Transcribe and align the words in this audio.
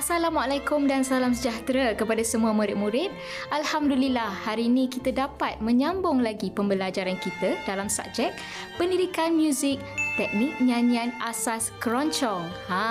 Assalamualaikum 0.00 0.88
dan 0.88 1.04
salam 1.04 1.36
sejahtera 1.36 1.92
kepada 1.92 2.24
semua 2.24 2.56
murid-murid. 2.56 3.12
Alhamdulillah, 3.52 4.32
hari 4.32 4.72
ini 4.72 4.88
kita 4.88 5.12
dapat 5.12 5.60
menyambung 5.60 6.24
lagi 6.24 6.48
pembelajaran 6.48 7.20
kita 7.20 7.60
dalam 7.68 7.92
subjek 7.92 8.32
Pendidikan 8.80 9.36
Muzik 9.36 9.76
Teknik 10.16 10.56
Nyanyian 10.56 11.12
Asas 11.20 11.68
Keroncong. 11.84 12.48
Ha, 12.72 12.84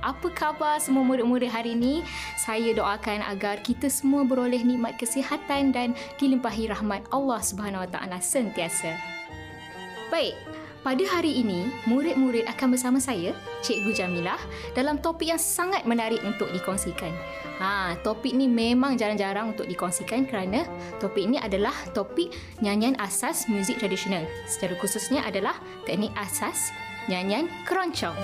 apa 0.00 0.28
khabar 0.32 0.80
semua 0.80 1.04
murid-murid 1.04 1.52
hari 1.52 1.76
ini? 1.76 2.00
Saya 2.40 2.72
doakan 2.72 3.28
agar 3.28 3.60
kita 3.60 3.92
semua 3.92 4.24
beroleh 4.24 4.64
nikmat 4.64 4.96
kesihatan 4.96 5.76
dan 5.76 5.92
dilimpahi 6.16 6.72
rahmat 6.72 7.04
Allah 7.12 7.44
Subhanahu 7.44 7.84
Wa 7.84 7.90
Taala 7.92 8.24
sentiasa. 8.24 8.96
Baik, 10.08 10.32
pada 10.88 11.04
hari 11.04 11.44
ini, 11.44 11.68
murid-murid 11.84 12.48
akan 12.48 12.72
bersama 12.72 12.96
saya, 12.96 13.36
Cikgu 13.60 13.92
Jamilah, 13.92 14.40
dalam 14.72 14.96
topik 14.96 15.28
yang 15.28 15.36
sangat 15.36 15.84
menarik 15.84 16.16
untuk 16.24 16.48
dikongsikan. 16.48 17.12
Ha, 17.60 18.00
topik 18.00 18.32
ni 18.32 18.48
memang 18.48 18.96
jarang-jarang 18.96 19.52
untuk 19.52 19.68
dikongsikan 19.68 20.24
kerana 20.24 20.64
topik 20.96 21.28
ini 21.28 21.36
adalah 21.36 21.76
topik 21.92 22.32
nyanyian 22.64 22.96
asas 22.96 23.44
muzik 23.52 23.76
tradisional. 23.76 24.24
Secara 24.48 24.80
khususnya 24.80 25.20
adalah 25.28 25.60
teknik 25.84 26.08
asas 26.16 26.72
nyanyian 27.04 27.52
keroncong. 27.68 28.16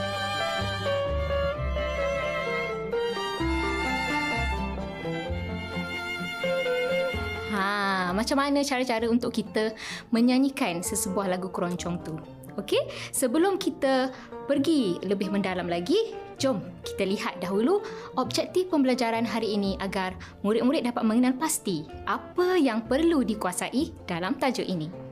Ha, 7.53 8.09
macam 8.17 8.41
mana 8.41 8.65
cara-cara 8.65 9.05
untuk 9.13 9.37
kita 9.37 9.77
menyanyikan 10.09 10.81
sesebuah 10.81 11.29
lagu 11.29 11.53
keroncong 11.53 12.01
tu? 12.01 12.17
Okey, 12.55 12.87
sebelum 13.11 13.59
kita 13.59 14.15
pergi 14.47 15.03
lebih 15.03 15.31
mendalam 15.35 15.67
lagi, 15.67 16.15
jom 16.39 16.63
kita 16.87 17.03
lihat 17.03 17.35
dahulu 17.43 17.83
objektif 18.15 18.71
pembelajaran 18.71 19.27
hari 19.27 19.59
ini 19.59 19.75
agar 19.83 20.15
murid-murid 20.47 20.87
dapat 20.87 21.03
mengenal 21.03 21.35
pasti 21.35 21.87
apa 22.07 22.55
yang 22.59 22.87
perlu 22.87 23.27
dikuasai 23.27 24.07
dalam 24.07 24.39
tajuk 24.39 24.67
ini. 24.67 25.04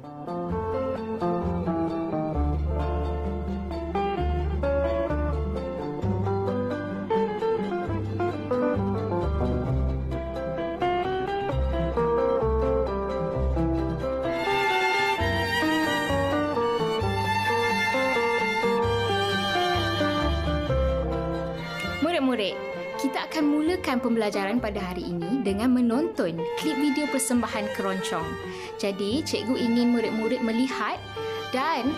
Akan 23.33 23.49
mulakan 23.49 23.97
pembelajaran 23.97 24.61
pada 24.61 24.77
hari 24.77 25.09
ini 25.09 25.41
dengan 25.41 25.73
menonton 25.73 26.37
klip 26.61 26.77
video 26.77 27.09
persembahan 27.09 27.65
keroncong. 27.73 28.29
Jadi, 28.77 29.25
cikgu 29.25 29.57
ingin 29.57 29.97
murid-murid 29.97 30.45
melihat 30.45 31.01
dan 31.49 31.97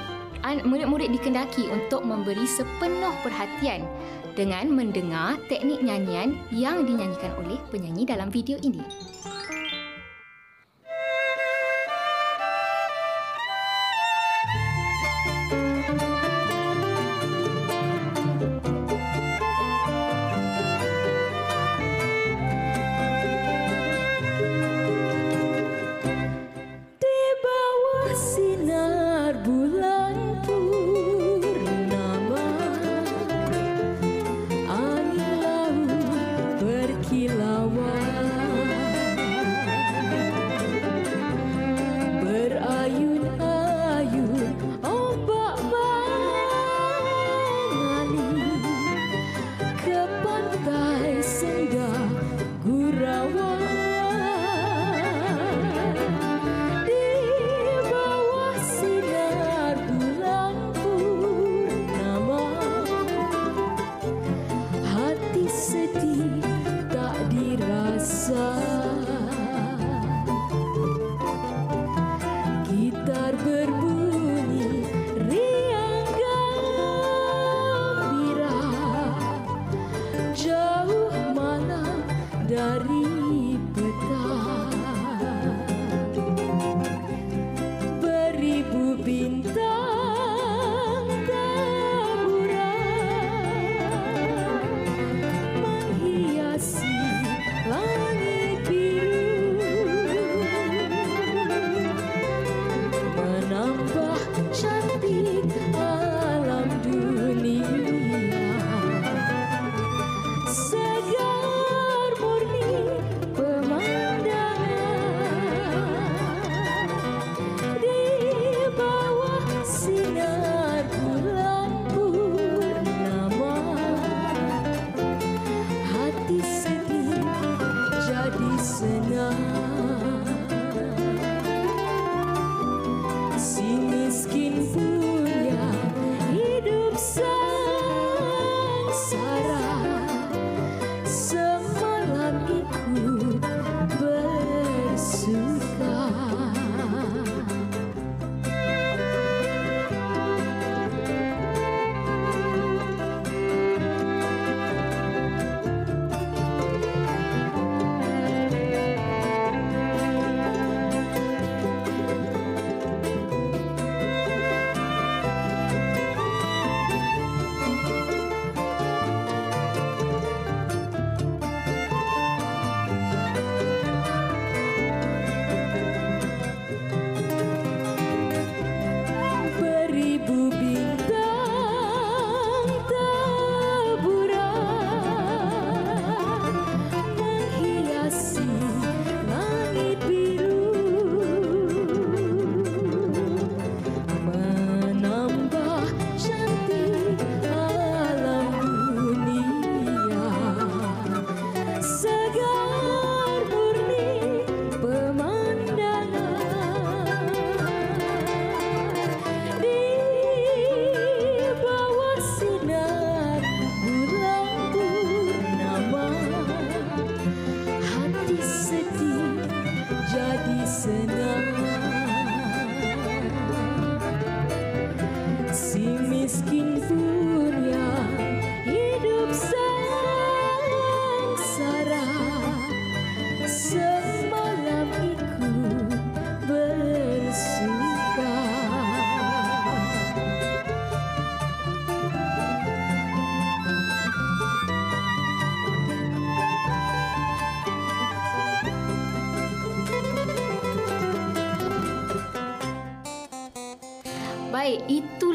murid-murid 0.63 1.11
dikendaki 1.11 1.67
untuk 1.75 2.07
memberi 2.07 2.47
sepenuh 2.47 3.11
perhatian 3.27 3.83
dengan 4.39 4.71
mendengar 4.71 5.35
teknik 5.51 5.83
nyanyian 5.83 6.39
yang 6.55 6.87
dinyanyikan 6.87 7.35
oleh 7.43 7.59
penyanyi 7.67 8.07
dalam 8.07 8.31
video 8.31 8.55
ini. 8.63 8.87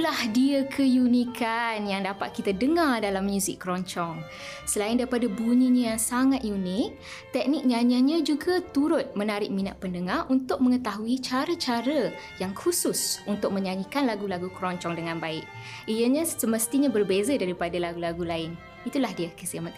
Itulah 0.10 0.34
dia 0.34 0.66
keunikan 0.66 1.86
yang 1.86 2.02
dapat 2.02 2.34
kita 2.34 2.50
dengar 2.50 2.98
dalam 2.98 3.30
muzik 3.30 3.62
keroncong. 3.62 4.18
Selain 4.66 4.98
daripada 4.98 5.30
bunyinya 5.30 5.94
yang 5.94 6.02
sangat 6.02 6.42
unik, 6.42 6.98
teknik 7.30 7.62
nyanyiannya 7.70 8.26
juga 8.26 8.58
turut 8.74 9.06
menarik 9.14 9.54
minat 9.54 9.78
pendengar 9.78 10.26
untuk 10.34 10.66
mengetahui 10.66 11.22
cara-cara 11.22 12.10
yang 12.42 12.58
khusus 12.58 13.22
untuk 13.30 13.54
menyanyikan 13.54 14.10
lagu-lagu 14.10 14.50
keroncong 14.50 14.98
dengan 14.98 15.22
baik. 15.22 15.46
Ianya 15.86 16.26
semestinya 16.26 16.90
berbeza 16.90 17.38
daripada 17.38 17.78
lagu-lagu 17.78 18.26
lain. 18.26 18.58
Itulah 18.90 19.14
dia 19.14 19.30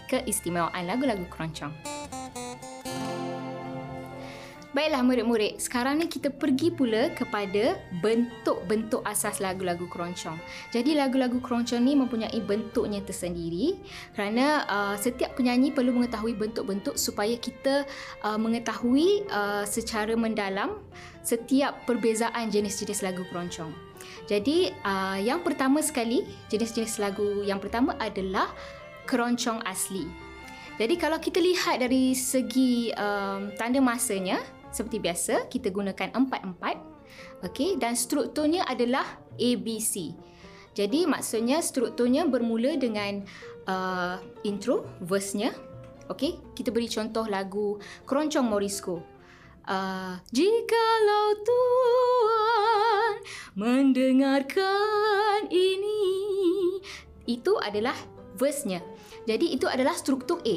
keistimewaan 0.08 0.88
lagu-lagu 0.88 1.28
keroncong. 1.28 1.76
Baiklah 4.72 5.04
murid-murid, 5.04 5.60
sekarang 5.60 6.00
ni 6.00 6.08
kita 6.08 6.32
pergi 6.32 6.72
pula 6.72 7.12
kepada 7.12 7.76
bentuk-bentuk 8.00 9.04
asas 9.04 9.36
lagu-lagu 9.36 9.84
keroncong. 9.84 10.40
Jadi 10.72 10.96
lagu-lagu 10.96 11.44
keroncong 11.44 11.84
ni 11.84 11.92
mempunyai 11.92 12.40
bentuknya 12.40 13.04
tersendiri 13.04 13.76
kerana 14.16 14.64
uh, 14.64 14.96
setiap 14.96 15.36
penyanyi 15.36 15.76
perlu 15.76 15.92
mengetahui 15.92 16.32
bentuk-bentuk 16.40 16.96
supaya 16.96 17.36
kita 17.36 17.84
uh, 18.24 18.40
mengetahui 18.40 19.28
uh, 19.28 19.68
secara 19.68 20.16
mendalam 20.16 20.80
setiap 21.20 21.84
perbezaan 21.84 22.48
jenis-jenis 22.48 23.04
lagu 23.04 23.28
keroncong. 23.28 23.76
Jadi 24.24 24.72
uh, 24.88 25.20
yang 25.20 25.44
pertama 25.44 25.84
sekali, 25.84 26.24
jenis-jenis 26.48 26.96
lagu 26.96 27.44
yang 27.44 27.60
pertama 27.60 27.92
adalah 28.00 28.48
keroncong 29.04 29.60
asli. 29.68 30.08
Jadi 30.80 30.96
kalau 30.96 31.20
kita 31.20 31.36
lihat 31.36 31.84
dari 31.84 32.16
segi 32.16 32.88
um, 32.96 33.52
tanda 33.60 33.76
masanya, 33.84 34.40
seperti 34.72 34.98
biasa, 34.98 35.46
kita 35.52 35.68
gunakan 35.68 36.10
empat-empat. 36.16 36.76
Okey, 37.44 37.76
dan 37.76 37.92
strukturnya 37.92 38.64
adalah 38.64 39.04
ABC. 39.36 40.16
Jadi 40.72 41.04
maksudnya 41.04 41.60
strukturnya 41.60 42.24
bermula 42.24 42.80
dengan 42.80 43.20
uh, 43.68 44.16
intro, 44.42 44.88
verse-nya. 45.04 45.52
Okey, 46.08 46.40
kita 46.56 46.72
beri 46.72 46.88
contoh 46.88 47.28
lagu 47.28 47.76
Keroncong 48.08 48.48
Morisco. 48.48 49.04
Uh, 49.62 50.18
Jikalau 50.34 51.28
Tuhan 51.46 53.12
mendengarkan 53.54 55.46
ini, 55.52 56.02
itu 57.28 57.52
adalah 57.60 57.94
verse-nya. 58.40 58.80
Jadi 59.28 59.54
itu 59.54 59.68
adalah 59.68 59.94
struktur 59.94 60.40
A. 60.42 60.56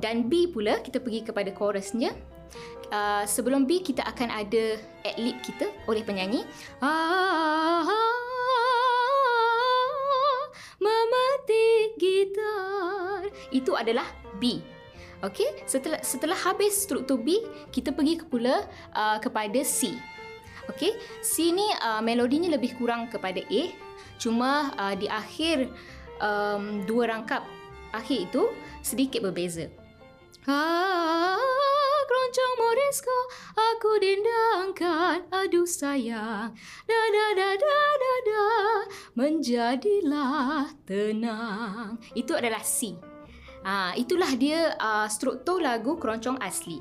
Dan 0.00 0.32
B 0.32 0.48
pula 0.48 0.80
kita 0.80 0.98
pergi 0.98 1.22
kepada 1.28 1.52
chorus-nya 1.52 2.16
uh, 2.92 3.24
sebelum 3.26 3.64
B 3.64 3.80
kita 3.80 4.02
akan 4.04 4.28
ada 4.30 4.76
ad-lib 5.06 5.40
kita 5.40 5.70
oleh 5.88 6.04
penyanyi. 6.04 6.44
Ah, 6.82 7.86
memetik 10.76 11.96
gitar. 11.96 13.30
Itu 13.50 13.74
adalah 13.78 14.06
B. 14.36 14.60
Okey, 15.20 15.68
setelah 15.68 16.00
setelah 16.00 16.36
habis 16.36 16.80
struktur 16.80 17.20
B, 17.20 17.44
kita 17.68 17.92
pergi 17.92 18.24
ke 18.24 18.24
pula 18.24 18.64
uh, 18.96 19.20
kepada 19.20 19.60
C. 19.60 19.92
Okey, 20.72 20.96
C 21.20 21.52
ni 21.52 21.68
uh, 21.84 22.00
melodinya 22.00 22.56
lebih 22.56 22.76
kurang 22.80 23.12
kepada 23.12 23.44
A. 23.44 23.62
Cuma 24.16 24.72
uh, 24.80 24.96
di 24.96 25.08
akhir 25.12 25.68
um, 26.20 26.88
dua 26.88 27.12
rangkap 27.12 27.44
akhir 27.92 28.32
itu 28.32 28.48
sedikit 28.80 29.20
berbeza. 29.28 29.68
Ah, 30.48 31.79
keroncong 32.06 32.54
morisco 32.60 33.18
aku 33.56 33.90
dendangkan. 34.00 35.18
Aduh 35.32 35.68
sayang. 35.68 36.52
Da 36.88 37.00
da 37.12 37.26
da 37.36 37.48
da 37.56 37.78
da 37.96 38.14
da. 38.26 38.46
Menjadilah 39.18 40.72
tenang. 40.86 42.00
Itu 42.16 42.36
adalah 42.36 42.62
C. 42.64 42.96
Ha, 43.60 43.92
itulah 43.92 44.32
dia 44.40 44.72
uh, 44.80 45.04
struktur 45.04 45.60
lagu 45.60 46.00
keroncong 46.00 46.40
asli. 46.40 46.80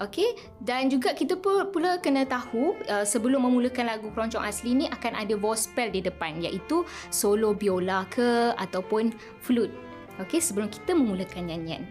Okey? 0.00 0.38
Dan 0.62 0.88
juga 0.88 1.12
kita 1.12 1.36
pula 1.42 1.98
kena 1.98 2.24
tahu 2.24 2.78
uh, 2.88 3.04
sebelum 3.04 3.44
memulakan 3.44 3.90
lagu 3.90 4.08
keroncong 4.14 4.42
asli 4.42 4.72
ni 4.72 4.86
akan 4.88 5.18
ada 5.18 5.34
vospel 5.36 5.90
di 5.90 6.00
depan 6.00 6.40
iaitu 6.40 6.86
solo 7.10 7.52
biola 7.52 8.06
ke 8.08 8.54
ataupun 8.56 9.12
flute. 9.42 9.74
Okey? 10.22 10.38
Sebelum 10.38 10.70
kita 10.70 10.94
memulakan 10.94 11.50
nyanyian. 11.50 11.82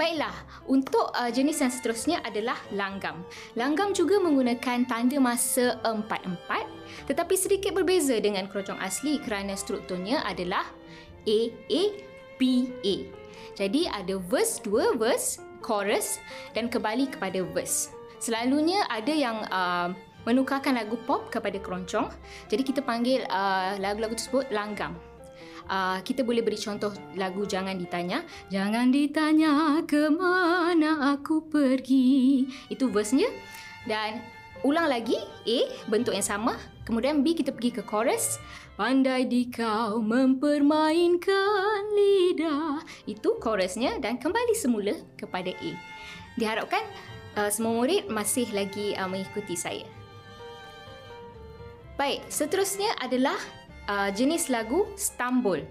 Baiklah, 0.00 0.32
untuk 0.64 1.12
uh, 1.12 1.28
jenis 1.28 1.60
yang 1.60 1.68
seterusnya 1.68 2.24
adalah 2.24 2.56
langgam. 2.72 3.20
Langgam 3.52 3.92
juga 3.92 4.16
menggunakan 4.16 4.88
tanda 4.88 5.20
masa 5.20 5.76
4-4 5.84 7.04
tetapi 7.04 7.36
sedikit 7.36 7.76
berbeza 7.76 8.16
dengan 8.16 8.48
keroncong 8.48 8.80
asli 8.80 9.20
kerana 9.20 9.52
strukturnya 9.52 10.24
adalah 10.24 10.64
A-A-B-A. 11.28 12.96
Jadi 13.60 13.82
ada 13.92 14.16
verse, 14.16 14.56
dua 14.64 14.96
verse, 14.96 15.36
chorus 15.60 16.16
dan 16.56 16.72
kembali 16.72 17.12
kepada 17.12 17.44
verse. 17.52 17.92
Selalunya 18.24 18.88
ada 18.88 19.12
yang 19.12 19.44
uh, 19.52 19.92
menukarkan 20.24 20.80
lagu 20.80 20.96
pop 21.04 21.28
kepada 21.28 21.60
keroncong. 21.60 22.08
Jadi 22.48 22.62
kita 22.64 22.80
panggil 22.80 23.28
uh, 23.28 23.76
lagu-lagu 23.76 24.16
tersebut 24.16 24.48
langgam 24.48 24.96
uh, 25.70 25.98
kita 26.02 26.26
boleh 26.26 26.42
beri 26.42 26.58
contoh 26.58 26.90
lagu 27.14 27.46
Jangan 27.46 27.78
Ditanya. 27.78 28.26
Jangan 28.50 28.90
ditanya 28.90 29.78
ke 29.86 30.10
mana 30.10 31.14
aku 31.14 31.46
pergi. 31.46 32.44
Itu 32.66 32.90
verse-nya. 32.90 33.30
Dan 33.86 34.20
ulang 34.66 34.90
lagi 34.90 35.16
A, 35.46 35.58
bentuk 35.86 36.12
yang 36.12 36.26
sama. 36.26 36.58
Kemudian 36.84 37.22
B, 37.22 37.38
kita 37.38 37.54
pergi 37.54 37.70
ke 37.80 37.82
chorus. 37.86 38.42
Pandai 38.74 39.28
di 39.30 39.46
kau 39.46 40.02
mempermainkan 40.02 41.80
lidah. 41.94 42.82
Itu 43.06 43.38
chorusnya 43.38 44.02
dan 44.02 44.18
kembali 44.18 44.56
semula 44.58 44.98
kepada 45.14 45.54
A. 45.54 45.70
Diharapkan 46.34 46.82
uh, 47.38 47.50
semua 47.52 47.76
murid 47.76 48.10
masih 48.10 48.48
lagi 48.50 48.96
uh, 48.98 49.06
mengikuti 49.06 49.54
saya. 49.54 49.86
Baik, 52.00 52.24
seterusnya 52.32 52.96
adalah 52.96 53.36
uh, 53.90 54.08
jenis 54.14 54.46
lagu 54.46 54.86
Stambul. 54.94 55.66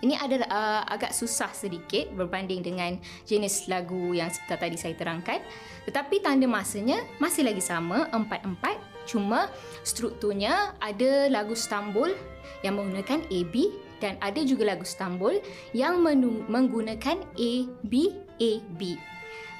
Ini 0.00 0.16
adalah 0.16 0.48
uh, 0.48 0.82
agak 0.88 1.12
susah 1.12 1.52
sedikit 1.52 2.08
berbanding 2.16 2.64
dengan 2.64 2.96
jenis 3.28 3.68
lagu 3.68 4.16
yang 4.16 4.32
tadi 4.48 4.78
saya 4.80 4.96
terangkan. 4.96 5.44
Tetapi 5.84 6.24
tanda 6.24 6.48
masanya 6.48 7.04
masih 7.20 7.44
lagi 7.44 7.60
sama, 7.60 8.08
empat-empat. 8.08 8.80
Cuma 9.04 9.52
strukturnya 9.84 10.72
ada 10.80 11.28
lagu 11.28 11.52
Stambul 11.52 12.16
yang 12.64 12.80
menggunakan 12.80 13.28
AB 13.28 13.54
dan 14.00 14.16
ada 14.24 14.40
juga 14.40 14.72
lagu 14.72 14.88
Stambul 14.88 15.44
yang 15.76 16.00
menggunakan 16.48 17.20
AB, 17.36 17.92
AB. 18.40 18.80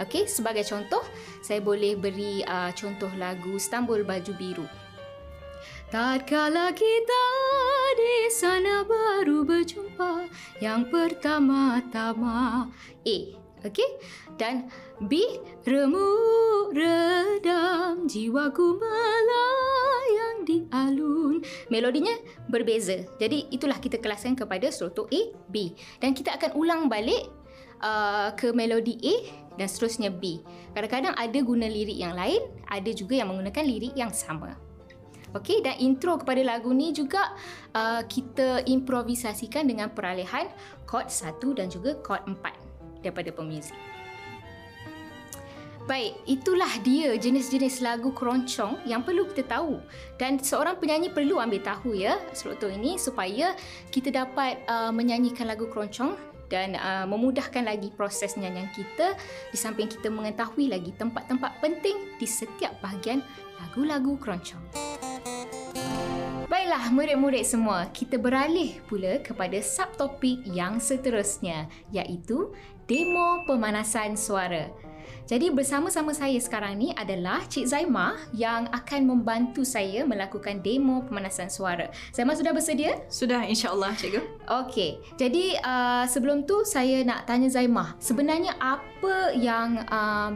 Okey, 0.01 0.25
sebagai 0.25 0.65
contoh, 0.65 1.05
saya 1.45 1.61
boleh 1.61 1.93
beri 2.01 2.41
uh, 2.49 2.73
contoh 2.73 3.13
lagu 3.21 3.61
Stambul 3.61 4.09
Baju 4.09 4.33
Biru. 4.41 4.80
Tatkala 5.91 6.71
kita 6.71 7.25
di 7.99 8.31
sana 8.31 8.87
baru 8.87 9.43
berjumpa 9.43 10.31
yang 10.63 10.87
pertama-tama 10.87 12.71
A. 13.03 13.19
Okey? 13.67 13.99
Dan 14.39 14.71
B. 15.03 15.43
Remuk 15.67 16.71
redam 16.79 18.07
jiwaku 18.07 18.79
melayang 18.79 20.47
di 20.47 20.63
alun. 20.71 21.43
Melodinya 21.75 22.15
berbeza. 22.47 23.03
Jadi 23.19 23.51
itulah 23.51 23.83
kita 23.83 23.99
kelaskan 23.99 24.39
kepada 24.39 24.71
struktur 24.71 25.11
A, 25.11 25.35
B. 25.51 25.75
Dan 25.99 26.15
kita 26.15 26.39
akan 26.39 26.55
ulang 26.55 26.87
balik 26.87 27.27
uh, 27.83 28.31
ke 28.39 28.55
melodi 28.55 28.95
A 29.11 29.15
dan 29.59 29.67
seterusnya 29.67 30.15
B. 30.15 30.39
Kadang-kadang 30.71 31.19
ada 31.19 31.39
guna 31.43 31.67
lirik 31.67 31.99
yang 31.99 32.15
lain, 32.15 32.47
ada 32.71 32.95
juga 32.95 33.19
yang 33.19 33.35
menggunakan 33.35 33.65
lirik 33.67 33.99
yang 33.99 34.15
sama. 34.15 34.70
Okey 35.31 35.63
dan 35.63 35.79
intro 35.79 36.19
kepada 36.19 36.43
lagu 36.43 36.75
ni 36.75 36.91
juga 36.91 37.31
uh, 37.71 38.03
kita 38.03 38.67
improvisasikan 38.67 39.63
dengan 39.63 39.95
peralihan 39.95 40.51
chord 40.91 41.07
1 41.07 41.39
dan 41.55 41.71
juga 41.71 41.95
chord 42.03 42.27
4 42.27 43.05
daripada 43.07 43.31
pemuzik. 43.31 43.79
Baik, 45.89 46.23
itulah 46.29 46.71
dia 46.87 47.19
jenis-jenis 47.19 47.83
lagu 47.83 48.15
keroncong 48.15 48.79
yang 48.87 49.03
perlu 49.03 49.27
kita 49.27 49.59
tahu 49.59 49.83
dan 50.23 50.39
seorang 50.39 50.79
penyanyi 50.79 51.11
perlu 51.11 51.43
ambil 51.43 51.59
tahu 51.67 51.99
ya 51.99 52.15
struktur 52.31 52.71
ini 52.71 52.95
supaya 52.95 53.59
kita 53.91 54.15
dapat 54.15 54.63
uh, 54.71 54.95
menyanyikan 54.95 55.51
lagu 55.51 55.67
keroncong 55.67 56.15
dan 56.47 56.79
uh, 56.79 57.11
memudahkan 57.11 57.67
lagi 57.67 57.91
proses 57.95 58.39
nyanyian 58.39 58.71
kita 58.71 59.19
di 59.51 59.59
samping 59.59 59.91
kita 59.91 60.11
mengetahui 60.11 60.71
lagi 60.71 60.95
tempat-tempat 60.95 61.59
penting 61.59 62.19
di 62.23 62.27
setiap 62.27 62.75
bahagian 62.79 63.23
lagu-lagu 63.59 64.15
keroncong. 64.19 64.63
Baiklah 66.51 66.91
murid-murid 66.91 67.47
semua, 67.47 67.87
kita 67.95 68.19
beralih 68.19 68.83
pula 68.91 69.23
kepada 69.23 69.59
subtopik 69.63 70.43
yang 70.51 70.83
seterusnya 70.83 71.71
iaitu 71.95 72.51
demo 72.91 73.47
pemanasan 73.47 74.19
suara. 74.19 74.67
Jadi 75.31 75.47
bersama-sama 75.55 76.11
saya 76.11 76.35
sekarang 76.43 76.75
ni 76.75 76.91
adalah 76.91 77.47
Cik 77.47 77.71
Zaimah 77.71 78.19
yang 78.35 78.67
akan 78.75 79.07
membantu 79.07 79.63
saya 79.63 80.03
melakukan 80.03 80.59
demo 80.59 81.07
pemanasan 81.07 81.47
suara. 81.47 81.87
Zaimah 82.11 82.35
sudah 82.35 82.51
bersedia? 82.51 82.99
Sudah 83.07 83.47
insya-Allah 83.47 83.95
cikgu. 83.95 84.19
Okey. 84.67 84.99
Jadi 85.15 85.55
uh, 85.63 86.03
sebelum 86.11 86.51
tu 86.51 86.67
saya 86.67 87.07
nak 87.07 87.31
tanya 87.31 87.47
Zaimah, 87.47 87.95
sebenarnya 88.03 88.59
apa 88.59 89.31
yang 89.39 89.87
uh, 89.87 90.35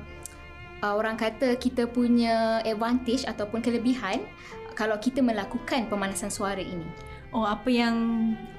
uh, 0.79 0.95
orang 0.95 1.19
kata 1.19 1.59
kita 1.59 1.91
punya 1.91 2.63
advantage 2.63 3.27
ataupun 3.27 3.67
kelebihan 3.67 4.23
kalau 4.75 4.99
kita 4.99 5.23
melakukan 5.23 5.87
pemanasan 5.89 6.29
suara 6.31 6.61
ini? 6.61 6.87
Oh, 7.35 7.43
apa 7.43 7.67
yang 7.67 7.97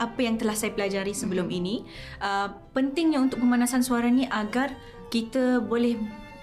apa 0.03 0.19
yang 0.19 0.35
telah 0.35 0.51
saya 0.51 0.75
pelajari 0.75 1.15
sebelum 1.15 1.47
mm-hmm. 1.47 1.59
ini, 1.63 1.75
uh, 2.19 2.51
pentingnya 2.75 3.23
untuk 3.23 3.39
pemanasan 3.39 3.87
suara 3.87 4.11
ni 4.11 4.27
agar 4.27 4.75
kita 5.07 5.63
boleh 5.63 5.95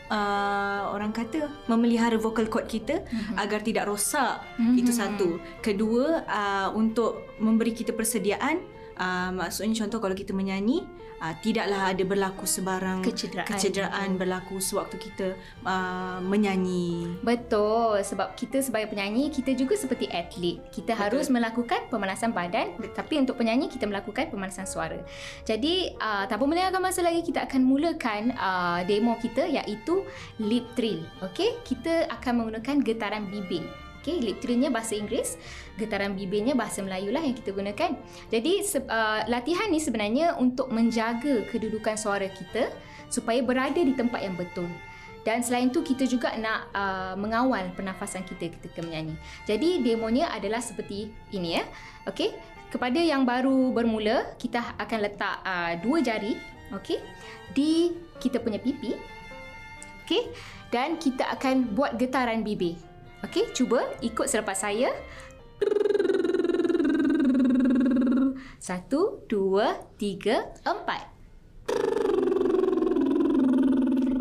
uh, 0.09 0.89
orang 0.97 1.13
kata 1.13 1.53
memelihara 1.69 2.17
vocal 2.17 2.49
cord 2.49 2.73
kita 2.73 3.05
mm-hmm. 3.05 3.37
agar 3.37 3.61
tidak 3.61 3.85
rosak. 3.85 4.41
Mm-hmm. 4.57 4.81
Itu 4.81 4.91
satu. 4.97 5.29
Kedua, 5.61 6.25
uh, 6.25 6.69
untuk 6.73 7.37
memberi 7.37 7.77
kita 7.77 7.93
persediaan 7.93 8.65
uh, 8.99 9.31
maksudnya 9.33 9.85
contoh 9.85 9.99
kalau 10.03 10.17
kita 10.17 10.33
menyanyi 10.33 10.85
uh, 11.23 11.35
tidaklah 11.39 11.95
ada 11.95 12.03
berlaku 12.03 12.45
sebarang 12.45 13.07
kecederaan, 13.07 13.47
kecederaan 13.47 14.09
berlaku 14.19 14.59
sewaktu 14.59 14.97
kita 14.99 15.39
uh, 15.63 16.19
menyanyi. 16.19 17.07
Betul 17.23 18.03
sebab 18.03 18.35
kita 18.35 18.59
sebagai 18.59 18.91
penyanyi 18.91 19.31
kita 19.31 19.55
juga 19.55 19.79
seperti 19.79 20.11
atlet. 20.11 20.59
Kita 20.75 20.99
Betul. 20.99 21.03
harus 21.07 21.27
melakukan 21.31 21.87
pemanasan 21.87 22.35
badan 22.35 22.75
tapi 22.93 23.23
untuk 23.23 23.39
penyanyi 23.39 23.71
kita 23.71 23.87
melakukan 23.87 24.29
pemanasan 24.29 24.67
suara. 24.67 24.99
Jadi 25.47 25.95
uh, 25.97 26.27
tanpa 26.27 26.45
melengahkan 26.45 26.83
masa 26.83 27.07
lagi 27.07 27.23
kita 27.23 27.47
akan 27.47 27.63
mulakan 27.63 28.35
uh, 28.35 28.83
demo 28.85 29.15
kita 29.23 29.47
iaitu 29.47 30.03
lip 30.43 30.67
trill. 30.75 31.07
Okey, 31.23 31.63
kita 31.63 32.11
akan 32.11 32.43
menggunakan 32.43 32.83
getaran 32.83 33.31
bibir. 33.31 33.82
Okay, 34.03 34.19
lip 34.19 34.43
bahasa 34.75 34.99
Inggeris, 34.99 35.39
getaran 35.79 36.19
bibirnya 36.19 36.59
bahasa 36.59 36.83
Melayu 36.83 37.15
lah 37.15 37.23
yang 37.23 37.39
kita 37.39 37.55
gunakan. 37.55 37.95
Jadi 38.35 38.53
uh, 38.91 39.23
latihan 39.31 39.71
ni 39.71 39.79
sebenarnya 39.79 40.35
untuk 40.43 40.75
menjaga 40.75 41.47
kedudukan 41.47 41.95
suara 41.95 42.27
kita 42.27 42.75
supaya 43.07 43.39
berada 43.47 43.79
di 43.79 43.95
tempat 43.95 44.27
yang 44.27 44.35
betul. 44.35 44.67
Dan 45.23 45.39
selain 45.47 45.71
tu 45.71 45.87
kita 45.87 46.03
juga 46.11 46.35
nak 46.35 46.67
uh, 46.75 47.15
mengawal 47.15 47.71
pernafasan 47.79 48.27
kita 48.27 48.51
ketika 48.59 48.83
menyanyi. 48.83 49.15
Jadi 49.47 49.87
demonya 49.87 50.35
adalah 50.35 50.59
seperti 50.59 51.15
ini 51.31 51.63
ya. 51.63 51.65
Okey. 52.11 52.35
Kepada 52.75 52.99
yang 52.99 53.23
baru 53.23 53.71
bermula, 53.71 54.35
kita 54.35 54.75
akan 54.83 54.99
letak 54.99 55.47
uh, 55.47 55.79
dua 55.79 56.03
jari, 56.03 56.35
okey, 56.75 56.99
di 57.55 57.95
kita 58.19 58.43
punya 58.43 58.59
pipi. 58.59 58.99
Okey. 60.03 60.35
Dan 60.75 60.99
kita 60.99 61.39
akan 61.39 61.71
buat 61.77 61.95
getaran 62.03 62.43
bibir. 62.43 62.75
Okey, 63.23 63.55
cuba 63.55 63.87
ikut 64.03 64.27
selepas 64.27 64.59
saya. 64.59 64.91
Satu, 68.59 69.23
dua, 69.31 69.79
tiga, 69.95 70.51
empat. 70.67 71.07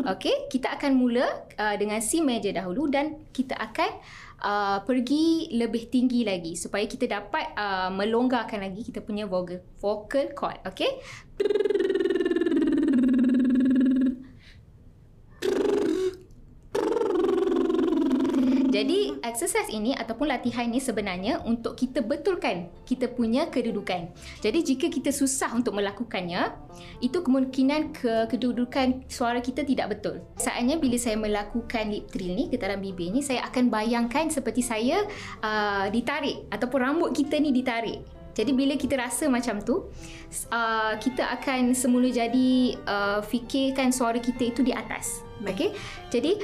Okey, 0.02 0.50
kita 0.50 0.74
akan 0.78 0.98
mula 0.98 1.46
uh, 1.58 1.74
dengan 1.78 2.02
C 2.02 2.22
major 2.22 2.50
dahulu 2.54 2.90
dan 2.90 3.22
kita 3.30 3.54
akan 3.54 3.90
uh, 4.42 4.78
pergi 4.82 5.54
lebih 5.54 5.90
tinggi 5.90 6.26
lagi 6.26 6.58
supaya 6.58 6.86
kita 6.90 7.06
dapat 7.06 7.54
uh, 7.54 7.90
melonggarkan 7.94 8.66
lagi 8.66 8.82
kita 8.82 8.98
punya 9.02 9.30
vocal 9.30 9.62
vocal. 9.78 10.54
Okey. 10.66 10.90
Jadi 18.72 19.20
exercise 19.20 19.68
ini 19.68 19.92
ataupun 19.92 20.32
latihan 20.32 20.64
ini 20.64 20.80
sebenarnya 20.80 21.44
untuk 21.44 21.76
kita 21.76 22.00
betulkan 22.00 22.72
kita 22.88 23.12
punya 23.12 23.52
kedudukan. 23.52 24.08
Jadi 24.40 24.58
jika 24.64 24.88
kita 24.88 25.12
susah 25.12 25.52
untuk 25.52 25.76
melakukannya, 25.76 26.56
itu 27.04 27.20
kemungkinan 27.20 27.92
ke 27.92 28.32
kedudukan 28.32 29.04
suara 29.12 29.44
kita 29.44 29.60
tidak 29.68 30.00
betul. 30.00 30.24
Saatnya 30.40 30.80
bila 30.80 30.96
saya 30.96 31.20
melakukan 31.20 31.92
lip 31.92 32.08
trill 32.08 32.32
ni, 32.32 32.48
getaran 32.48 32.80
bibir 32.80 33.12
ni, 33.12 33.20
saya 33.20 33.44
akan 33.44 33.68
bayangkan 33.68 34.32
seperti 34.32 34.64
saya 34.64 35.04
uh, 35.44 35.92
ditarik 35.92 36.48
ataupun 36.48 36.78
rambut 36.80 37.10
kita 37.12 37.36
ni 37.36 37.52
ditarik. 37.52 38.00
Jadi 38.32 38.56
bila 38.56 38.72
kita 38.80 38.96
rasa 38.96 39.28
macam 39.28 39.60
tu, 39.60 39.92
uh, 40.48 40.96
kita 40.96 41.28
akan 41.36 41.76
semula 41.76 42.08
jadi 42.08 42.80
uh, 42.88 43.20
fikirkan 43.20 43.92
suara 43.92 44.16
kita 44.16 44.48
itu 44.48 44.64
di 44.64 44.72
atas. 44.72 45.20
Okey. 45.44 45.76
Jadi 46.08 46.40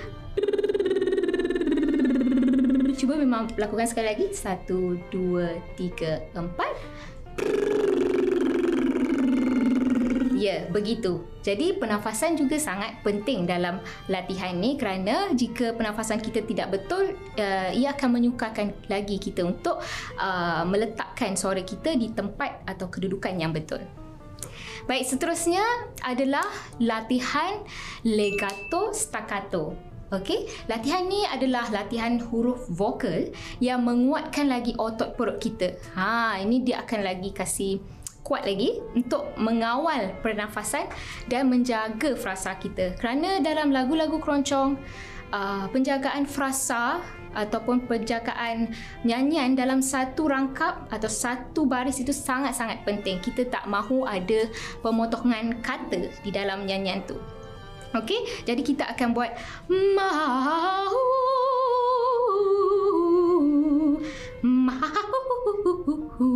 cuba 2.99 3.14
memang 3.14 3.47
lakukan 3.55 3.87
sekali 3.87 4.11
lagi. 4.11 4.26
Satu, 4.35 4.99
dua, 5.14 5.55
tiga, 5.78 6.26
empat. 6.35 6.75
Ya, 10.38 10.71
begitu. 10.71 11.26
Jadi 11.43 11.75
pernafasan 11.83 12.38
juga 12.38 12.62
sangat 12.62 13.02
penting 13.02 13.43
dalam 13.43 13.83
latihan 14.07 14.55
ni 14.55 14.78
kerana 14.78 15.35
jika 15.35 15.75
pernafasan 15.75 16.23
kita 16.23 16.47
tidak 16.47 16.78
betul, 16.78 17.11
uh, 17.43 17.71
ia 17.75 17.90
akan 17.90 18.23
menyukarkan 18.23 18.71
lagi 18.87 19.19
kita 19.19 19.43
untuk 19.43 19.83
uh, 20.14 20.62
meletakkan 20.62 21.35
suara 21.35 21.59
kita 21.67 21.99
di 21.99 22.14
tempat 22.14 22.62
atau 22.71 22.87
kedudukan 22.87 23.35
yang 23.35 23.50
betul. 23.50 23.83
Baik, 24.87 25.11
seterusnya 25.11 25.67
adalah 26.07 26.47
latihan 26.78 27.59
legato 28.07 28.95
staccato. 28.95 29.88
Okey, 30.09 30.49
latihan 30.73 31.05
ni 31.05 31.29
adalah 31.29 31.69
latihan 31.69 32.17
huruf 32.17 32.65
vokal 32.73 33.29
yang 33.61 33.85
menguatkan 33.85 34.49
lagi 34.49 34.73
otot 34.81 35.12
perut 35.21 35.37
kita. 35.37 35.77
Ha, 36.00 36.41
ini 36.41 36.65
dia 36.65 36.81
akan 36.81 37.05
lagi 37.05 37.29
kasih 37.29 37.77
kuat 38.25 38.49
lagi 38.49 38.81
untuk 38.97 39.29
mengawal 39.37 40.17
pernafasan 40.25 40.88
dan 41.29 41.53
menjaga 41.53 42.17
frasa 42.17 42.57
kita. 42.57 42.97
Kerana 42.97 43.45
dalam 43.45 43.69
lagu-lagu 43.69 44.17
keroncong, 44.17 44.81
uh, 45.33 45.69
penjagaan 45.73 46.25
frasa 46.25 47.05
ataupun 47.37 47.85
penjagaan 47.85 48.73
nyanyian 49.05 49.53
dalam 49.53 49.85
satu 49.85 50.33
rangkap 50.33 50.88
atau 50.88 51.09
satu 51.12 51.69
baris 51.69 52.00
itu 52.00 52.17
sangat-sangat 52.17 52.81
penting. 52.88 53.21
Kita 53.21 53.45
tak 53.49 53.69
mahu 53.69 54.09
ada 54.09 54.49
pemotongan 54.81 55.61
kata 55.61 56.09
di 56.25 56.31
dalam 56.33 56.65
nyanyian 56.65 57.05
tu. 57.05 57.21
Okey, 57.99 58.47
jadi 58.47 58.62
kita 58.62 58.85
akan 58.95 59.11
buat 59.11 59.35
mahu 59.69 61.07
mahu. 64.43 66.31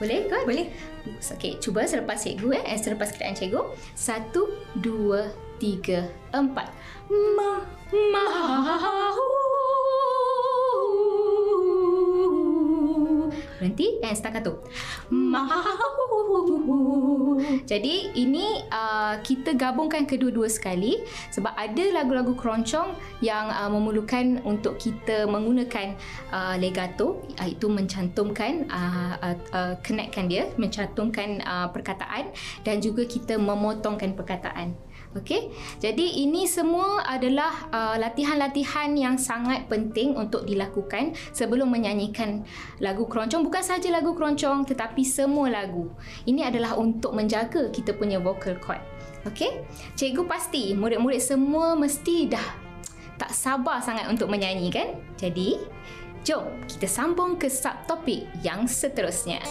Boleh 0.00 0.18
kan? 0.30 0.42
Boleh. 0.48 0.66
Okey, 1.20 1.60
cuba 1.60 1.84
selepas 1.84 2.20
cikgu 2.20 2.56
eh, 2.56 2.78
selepas 2.78 3.12
kiraan 3.12 3.36
cikgu. 3.36 3.60
Satu, 3.92 4.48
dua, 4.78 5.28
tiga, 5.60 6.08
empat. 6.32 6.72
Ma 7.10 7.60
mahu. 7.90 9.26
Berhenti 13.60 14.00
and 14.00 14.16
staccato. 14.16 14.64
Jadi 17.68 18.16
ini 18.16 18.64
uh, 18.72 19.20
kita 19.20 19.52
gabungkan 19.52 20.08
kedua-dua 20.08 20.48
sekali 20.48 20.96
sebab 21.28 21.52
ada 21.52 21.84
lagu-lagu 21.92 22.32
keroncong 22.32 22.96
yang 23.20 23.52
uh, 23.52 23.68
memerlukan 23.68 24.40
untuk 24.48 24.80
kita 24.80 25.28
menggunakan 25.28 25.92
uh, 26.32 26.56
legato 26.56 27.20
iaitu 27.36 27.68
mencantumkan 27.68 28.64
uh, 28.72 29.14
uh, 29.20 29.36
uh, 29.52 29.74
connectkan 29.84 30.24
dia, 30.32 30.48
mencantumkan 30.56 31.44
uh, 31.44 31.68
perkataan 31.68 32.32
dan 32.64 32.80
juga 32.80 33.04
kita 33.04 33.36
memotongkan 33.36 34.16
perkataan. 34.16 34.72
Okey. 35.10 35.50
Jadi 35.82 36.22
ini 36.22 36.46
semua 36.46 37.02
adalah 37.02 37.66
uh, 37.74 37.98
latihan-latihan 37.98 38.94
yang 38.94 39.18
sangat 39.18 39.66
penting 39.66 40.14
untuk 40.14 40.46
dilakukan 40.46 41.18
sebelum 41.34 41.66
menyanyikan 41.66 42.46
lagu 42.78 43.10
keroncong 43.10 43.42
bukan 43.42 43.58
sahaja 43.58 43.90
lagu 43.90 44.14
keroncong 44.14 44.70
tetapi 44.70 45.02
semua 45.02 45.50
lagu. 45.50 45.90
Ini 46.30 46.46
adalah 46.46 46.78
untuk 46.78 47.18
menjaga 47.18 47.74
kita 47.74 47.90
punya 47.98 48.22
vocal 48.22 48.54
cord. 48.62 48.78
Okey. 49.26 49.66
Cikgu 49.98 50.22
pasti 50.30 50.78
murid-murid 50.78 51.18
semua 51.18 51.74
mesti 51.74 52.30
dah 52.30 52.70
tak 53.18 53.34
sabar 53.34 53.84
sangat 53.84 54.08
untuk 54.08 54.32
menyanyi 54.32 54.72
kan? 54.72 54.96
Jadi, 55.20 55.60
jom 56.24 56.46
kita 56.64 56.88
sambung 56.88 57.36
ke 57.36 57.52
subtopik 57.52 58.24
yang 58.40 58.64
seterusnya. 58.64 59.44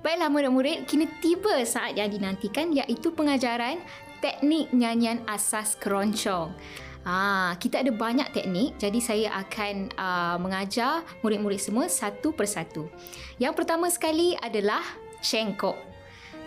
Baiklah 0.00 0.32
murid-murid, 0.32 0.88
kini 0.88 1.04
tiba 1.20 1.60
saat 1.68 1.92
yang 1.92 2.08
dinantikan 2.08 2.72
iaitu 2.72 3.12
pengajaran 3.12 3.84
teknik 4.24 4.72
nyanyian 4.72 5.20
asas 5.28 5.76
keroncong. 5.76 6.56
Ah, 7.04 7.52
kita 7.60 7.84
ada 7.84 7.92
banyak 7.92 8.32
teknik, 8.32 8.80
jadi 8.80 9.00
saya 9.00 9.28
akan 9.44 9.92
uh, 9.96 10.36
mengajar 10.40 11.04
murid-murid 11.20 11.60
semua 11.60 11.84
satu 11.88 12.32
persatu. 12.32 12.88
Yang 13.36 13.60
pertama 13.60 13.92
sekali 13.92 14.36
adalah 14.40 14.80
cengkok. 15.20 15.76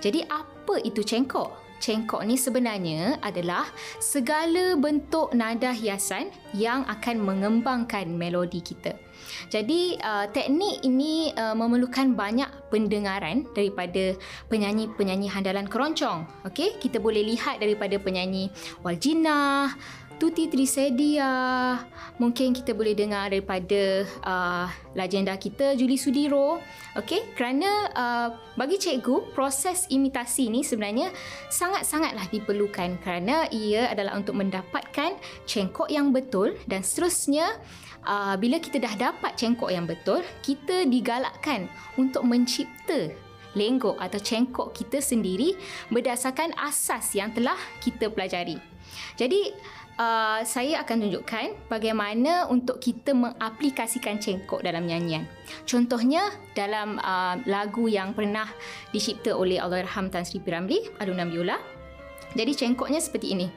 Jadi 0.01 0.25
apa 0.25 0.81
itu 0.81 1.05
cengkok? 1.05 1.63
cengkok 1.83 2.23
ni 2.23 2.39
sebenarnya 2.39 3.19
adalah 3.19 3.67
segala 3.99 4.79
bentuk 4.79 5.35
nada 5.35 5.75
hiasan 5.75 6.31
yang 6.55 6.87
akan 6.87 7.19
mengembangkan 7.19 8.07
melodi 8.07 8.63
kita. 8.63 8.95
Jadi 9.49 9.97
uh, 9.99 10.27
teknik 10.29 10.83
ini 10.85 11.31
uh, 11.33 11.55
memerlukan 11.57 12.13
banyak 12.13 12.49
pendengaran 12.69 13.45
daripada 13.53 14.17
penyanyi-penyanyi 14.49 15.27
handalan 15.29 15.67
keroncong. 15.69 16.25
Okey, 16.47 16.77
kita 16.81 16.97
boleh 16.97 17.21
lihat 17.23 17.61
daripada 17.61 17.95
penyanyi 18.01 18.49
Waljina, 18.81 19.71
Tuti 20.21 20.47
Trisedia, 20.47 21.29
mungkin 22.15 22.55
kita 22.55 22.71
boleh 22.71 22.95
dengar 22.95 23.33
daripada 23.33 24.07
uh, 24.23 24.67
legenda 24.95 25.35
kita 25.35 25.75
Julie 25.75 25.99
Sudiro. 25.99 26.61
Okey, 26.95 27.33
kerana 27.35 27.69
uh, 27.91 28.27
bagi 28.55 28.77
cikgu 28.77 29.33
proses 29.33 29.89
imitasi 29.89 30.47
ni 30.47 30.61
sebenarnya 30.61 31.09
sangat-sangatlah 31.49 32.29
diperlukan 32.29 33.01
kerana 33.01 33.49
ia 33.49 33.89
adalah 33.91 34.15
untuk 34.15 34.37
mendapatkan 34.37 35.17
cengkok 35.49 35.89
yang 35.89 36.13
betul 36.13 36.53
dan 36.69 36.85
seterusnya 36.85 37.59
uh, 38.05 38.37
bila 38.37 38.61
kita 38.61 38.79
dah 38.79 39.11
dapat 39.11 39.35
cengkok 39.35 39.73
yang 39.73 39.89
betul, 39.89 40.21
kita 40.45 40.87
digalakkan 40.87 41.67
untuk 41.97 42.23
mencipta 42.23 43.11
lenggok 43.53 43.97
atau 44.01 44.19
cengkok 44.19 44.73
kita 44.73 44.99
sendiri 45.01 45.57
berdasarkan 45.89 46.53
asas 46.57 47.13
yang 47.17 47.33
telah 47.33 47.57
kita 47.81 48.09
pelajari. 48.09 48.57
Jadi 49.17 49.53
uh, 49.97 50.41
saya 50.45 50.81
akan 50.81 51.07
tunjukkan 51.07 51.69
bagaimana 51.69 52.49
untuk 52.49 52.81
kita 52.81 53.13
mengaplikasikan 53.13 54.17
cengkok 54.17 54.65
dalam 54.65 54.85
nyanyian. 54.85 55.25
Contohnya 55.65 56.33
dalam 56.57 56.97
uh, 57.01 57.37
lagu 57.45 57.89
yang 57.89 58.13
pernah 58.17 58.49
dicipta 58.89 59.33
oleh 59.33 59.61
Allahyarham 59.61 60.09
Tan 60.09 60.25
Sri 60.25 60.41
Piramli, 60.41 60.81
alunan 61.01 61.29
biola. 61.29 61.57
Jadi 62.33 62.51
cengkoknya 62.57 62.97
seperti 62.97 63.37
ini. 63.37 63.47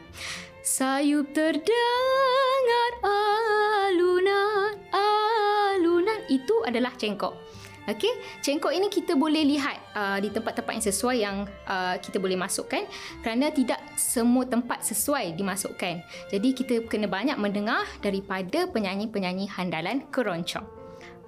Sayup 0.61 1.33
terdengar 1.33 2.93
alunan, 3.01 4.77
alunan. 4.93 6.21
Itu 6.29 6.61
adalah 6.67 6.93
cengkok. 6.99 7.56
Okey, 7.87 8.43
cengkok 8.43 8.75
ini 8.75 8.91
kita 8.91 9.15
boleh 9.15 9.47
lihat 9.47 9.79
uh, 9.95 10.19
di 10.19 10.27
tempat-tempat 10.35 10.75
yang 10.75 10.87
sesuai 10.91 11.17
yang 11.23 11.37
uh, 11.71 11.95
kita 12.03 12.19
boleh 12.19 12.35
masukkan 12.35 12.83
kerana 13.23 13.55
tidak 13.55 13.79
semua 13.95 14.43
tempat 14.43 14.83
sesuai 14.83 15.39
dimasukkan. 15.39 16.03
Jadi 16.35 16.49
kita 16.51 16.83
kena 16.91 17.07
banyak 17.07 17.39
mendengar 17.39 17.87
daripada 18.03 18.67
penyanyi-penyanyi 18.67 19.47
handalan 19.55 20.03
keroncong. 20.11 20.67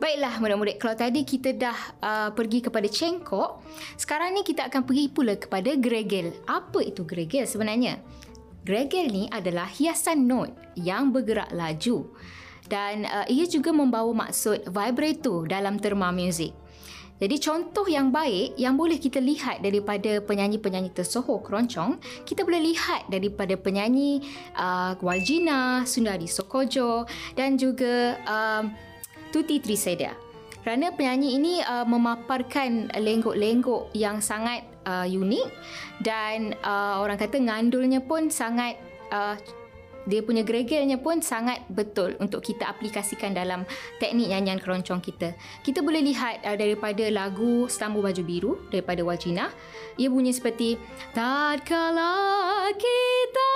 Baiklah 0.02 0.34
murid-murid, 0.42 0.82
kalau 0.82 0.98
tadi 0.98 1.22
kita 1.22 1.54
dah 1.54 1.78
uh, 2.02 2.30
pergi 2.34 2.58
kepada 2.58 2.90
cengkok, 2.90 3.62
sekarang 3.94 4.34
ni 4.34 4.42
kita 4.42 4.66
akan 4.66 4.82
pergi 4.82 5.14
pula 5.14 5.38
kepada 5.38 5.78
gregel. 5.78 6.34
Apa 6.46 6.82
itu 6.82 7.06
gregel 7.06 7.46
sebenarnya? 7.46 8.02
Gregel 8.66 9.14
ni 9.14 9.30
adalah 9.30 9.70
hiasan 9.70 10.26
not 10.26 10.50
yang 10.74 11.14
bergerak 11.14 11.54
laju 11.54 12.10
dan 12.68 13.08
uh, 13.08 13.26
ia 13.26 13.48
juga 13.48 13.72
membawa 13.72 14.28
maksud 14.28 14.68
vibrato 14.68 15.48
dalam 15.48 15.80
terma 15.80 16.12
muzik. 16.12 16.52
Jadi 17.18 17.36
contoh 17.42 17.82
yang 17.90 18.14
baik 18.14 18.54
yang 18.54 18.78
boleh 18.78 18.94
kita 19.02 19.18
lihat 19.18 19.58
daripada 19.58 20.22
penyanyi-penyanyi 20.22 20.94
tersohor 20.94 21.42
keroncong, 21.42 21.98
kita 22.22 22.46
boleh 22.46 22.62
lihat 22.70 23.10
daripada 23.10 23.58
penyanyi 23.58 24.22
uh, 24.54 24.94
Waljina, 25.02 25.82
Sundari 25.82 26.30
Sokojo 26.30 27.10
dan 27.34 27.58
juga 27.58 28.14
uh, 28.22 28.62
Tuti 29.34 29.58
Triseda. 29.58 30.14
Kerana 30.62 30.94
penyanyi 30.94 31.34
ini 31.34 31.54
uh, 31.58 31.82
memaparkan 31.82 32.94
lenggok-lenggok 32.94 33.90
yang 33.98 34.22
sangat 34.22 34.62
uh, 34.86 35.06
unik 35.08 35.48
dan 36.06 36.54
uh, 36.62 37.02
orang 37.02 37.18
kata 37.18 37.42
ngandulnya 37.42 37.98
pun 37.98 38.30
sangat 38.30 38.78
uh, 39.10 39.34
dia 40.08 40.24
punya 40.24 40.40
gregelnya 40.40 40.96
pun 40.96 41.20
sangat 41.20 41.60
betul 41.68 42.16
untuk 42.16 42.40
kita 42.40 42.64
aplikasikan 42.64 43.36
dalam 43.36 43.68
teknik 44.00 44.32
nyanyian 44.32 44.56
keroncong 44.56 45.04
kita. 45.04 45.36
Kita 45.60 45.84
boleh 45.84 46.00
lihat 46.00 46.40
uh, 46.48 46.56
daripada 46.56 47.04
lagu 47.12 47.68
Setambu 47.68 48.00
Baju 48.00 48.22
Biru 48.24 48.52
daripada 48.72 49.04
Waljina. 49.04 49.52
Ia 50.00 50.08
bunyi 50.08 50.32
seperti 50.32 50.80
Tatkala 51.12 52.72
kita 52.72 53.52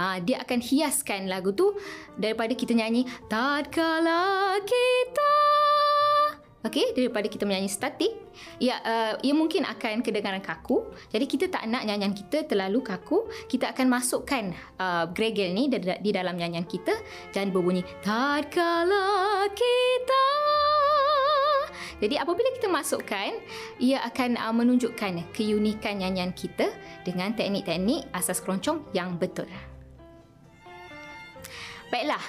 Ha, 0.00 0.16
dia 0.16 0.40
akan 0.40 0.64
hiaskan 0.64 1.28
lagu 1.28 1.52
tu 1.52 1.76
daripada 2.16 2.56
kita 2.56 2.72
nyanyi 2.72 3.04
Tatkala 3.28 4.56
kita 4.64 5.49
Okey, 6.60 6.92
daripada 6.92 7.24
kita 7.24 7.48
menyanyi 7.48 7.72
statik, 7.72 8.12
ya 8.60 8.76
uh, 8.84 9.12
ia 9.24 9.32
mungkin 9.32 9.64
akan 9.64 10.04
kedengaran 10.04 10.44
kaku. 10.44 10.92
Jadi 11.08 11.24
kita 11.24 11.48
tak 11.48 11.64
nak 11.64 11.88
nyanyian 11.88 12.12
kita 12.12 12.44
terlalu 12.44 12.84
kaku. 12.84 13.24
Kita 13.48 13.72
akan 13.72 13.88
masukkan 13.88 14.52
uh, 14.76 15.08
gregel 15.08 15.56
ni 15.56 15.72
di 15.72 16.10
dalam 16.12 16.36
nyanyian 16.36 16.68
kita 16.68 16.92
dan 17.32 17.48
berbunyi 17.48 17.80
tatkala 18.04 19.48
kita. 19.56 20.26
Jadi 22.04 22.20
apabila 22.20 22.52
kita 22.52 22.68
masukkan, 22.68 23.40
ia 23.80 24.04
akan 24.04 24.36
uh, 24.36 24.52
menunjukkan 24.52 25.32
keunikan 25.32 26.04
nyanyian 26.04 26.36
kita 26.36 26.76
dengan 27.08 27.32
teknik-teknik 27.32 28.04
asas 28.12 28.36
keroncong 28.36 28.84
yang 28.92 29.16
betul. 29.16 29.48
Baiklah, 31.88 32.20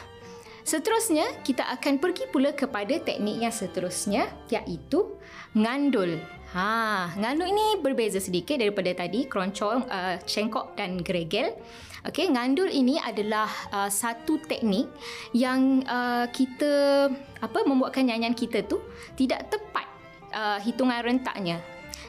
Seterusnya, 0.71 1.27
kita 1.43 1.67
akan 1.67 1.99
pergi 1.99 2.31
pula 2.31 2.55
kepada 2.55 2.95
teknik 2.95 3.43
yang 3.43 3.51
seterusnya 3.51 4.31
iaitu 4.47 5.19
ngandul. 5.51 6.15
Ha, 6.55 7.11
ngandul 7.19 7.51
ini 7.51 7.83
berbeza 7.83 8.23
sedikit 8.23 8.55
daripada 8.55 8.87
tadi 8.95 9.27
keroncong, 9.27 9.83
uh, 9.91 10.15
cengkok 10.23 10.79
dan 10.79 11.03
gregel. 11.03 11.59
Okey, 12.07 12.31
ngandul 12.31 12.71
ini 12.71 12.95
adalah 13.03 13.51
uh, 13.67 13.91
satu 13.91 14.39
teknik 14.47 14.87
yang 15.35 15.83
uh, 15.83 16.31
kita 16.31 17.11
apa 17.43 17.59
membuatkan 17.67 18.07
nyanyian 18.07 18.31
kita 18.31 18.63
tu 18.63 18.79
tidak 19.19 19.51
tepat 19.51 19.91
uh, 20.31 20.55
hitungan 20.63 21.03
rentaknya. 21.03 21.59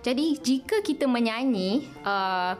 Jadi, 0.07 0.38
jika 0.38 0.87
kita 0.87 1.11
menyanyi 1.11 1.90
uh, 2.07 2.55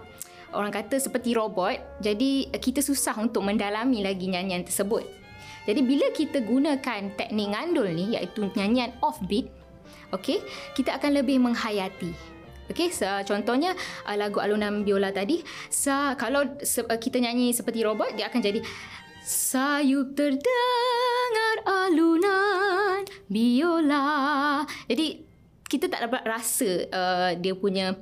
orang 0.51 0.75
kata 0.75 0.99
seperti 0.99 1.39
robot, 1.39 2.03
jadi 2.03 2.51
kita 2.59 2.83
susah 2.83 3.15
untuk 3.23 3.47
mendalami 3.47 4.03
lagi 4.03 4.27
nyanyian 4.27 4.67
tersebut. 4.67 5.22
Jadi 5.63 5.81
bila 5.87 6.07
kita 6.11 6.43
gunakan 6.43 7.15
teknik 7.15 7.49
ngandul 7.55 7.87
ni 7.95 8.19
iaitu 8.19 8.51
nyanyian 8.59 8.91
offbeat, 8.99 9.47
okey, 10.11 10.43
kita 10.75 10.99
akan 10.99 11.23
lebih 11.23 11.39
menghayati. 11.39 12.11
Okey, 12.71 12.95
so, 12.95 13.07
contohnya 13.27 13.75
uh, 14.07 14.17
lagu 14.17 14.39
alunan 14.39 14.87
biola 14.87 15.11
tadi, 15.11 15.43
sa 15.69 16.15
kalau 16.15 16.47
se- 16.63 16.87
uh, 16.87 16.99
kita 16.99 17.19
nyanyi 17.19 17.53
seperti 17.53 17.83
robot 17.85 18.15
dia 18.15 18.31
akan 18.31 18.41
jadi 18.43 18.61
sayup 19.23 20.19
terdengar 20.19 21.57
alunan 21.67 23.03
biola. 23.31 24.63
Jadi 24.91 25.27
kita 25.67 25.89
tak 25.91 26.11
dapat 26.11 26.23
rasa 26.27 26.71
uh, 26.91 27.31
dia 27.39 27.55
punya 27.55 27.99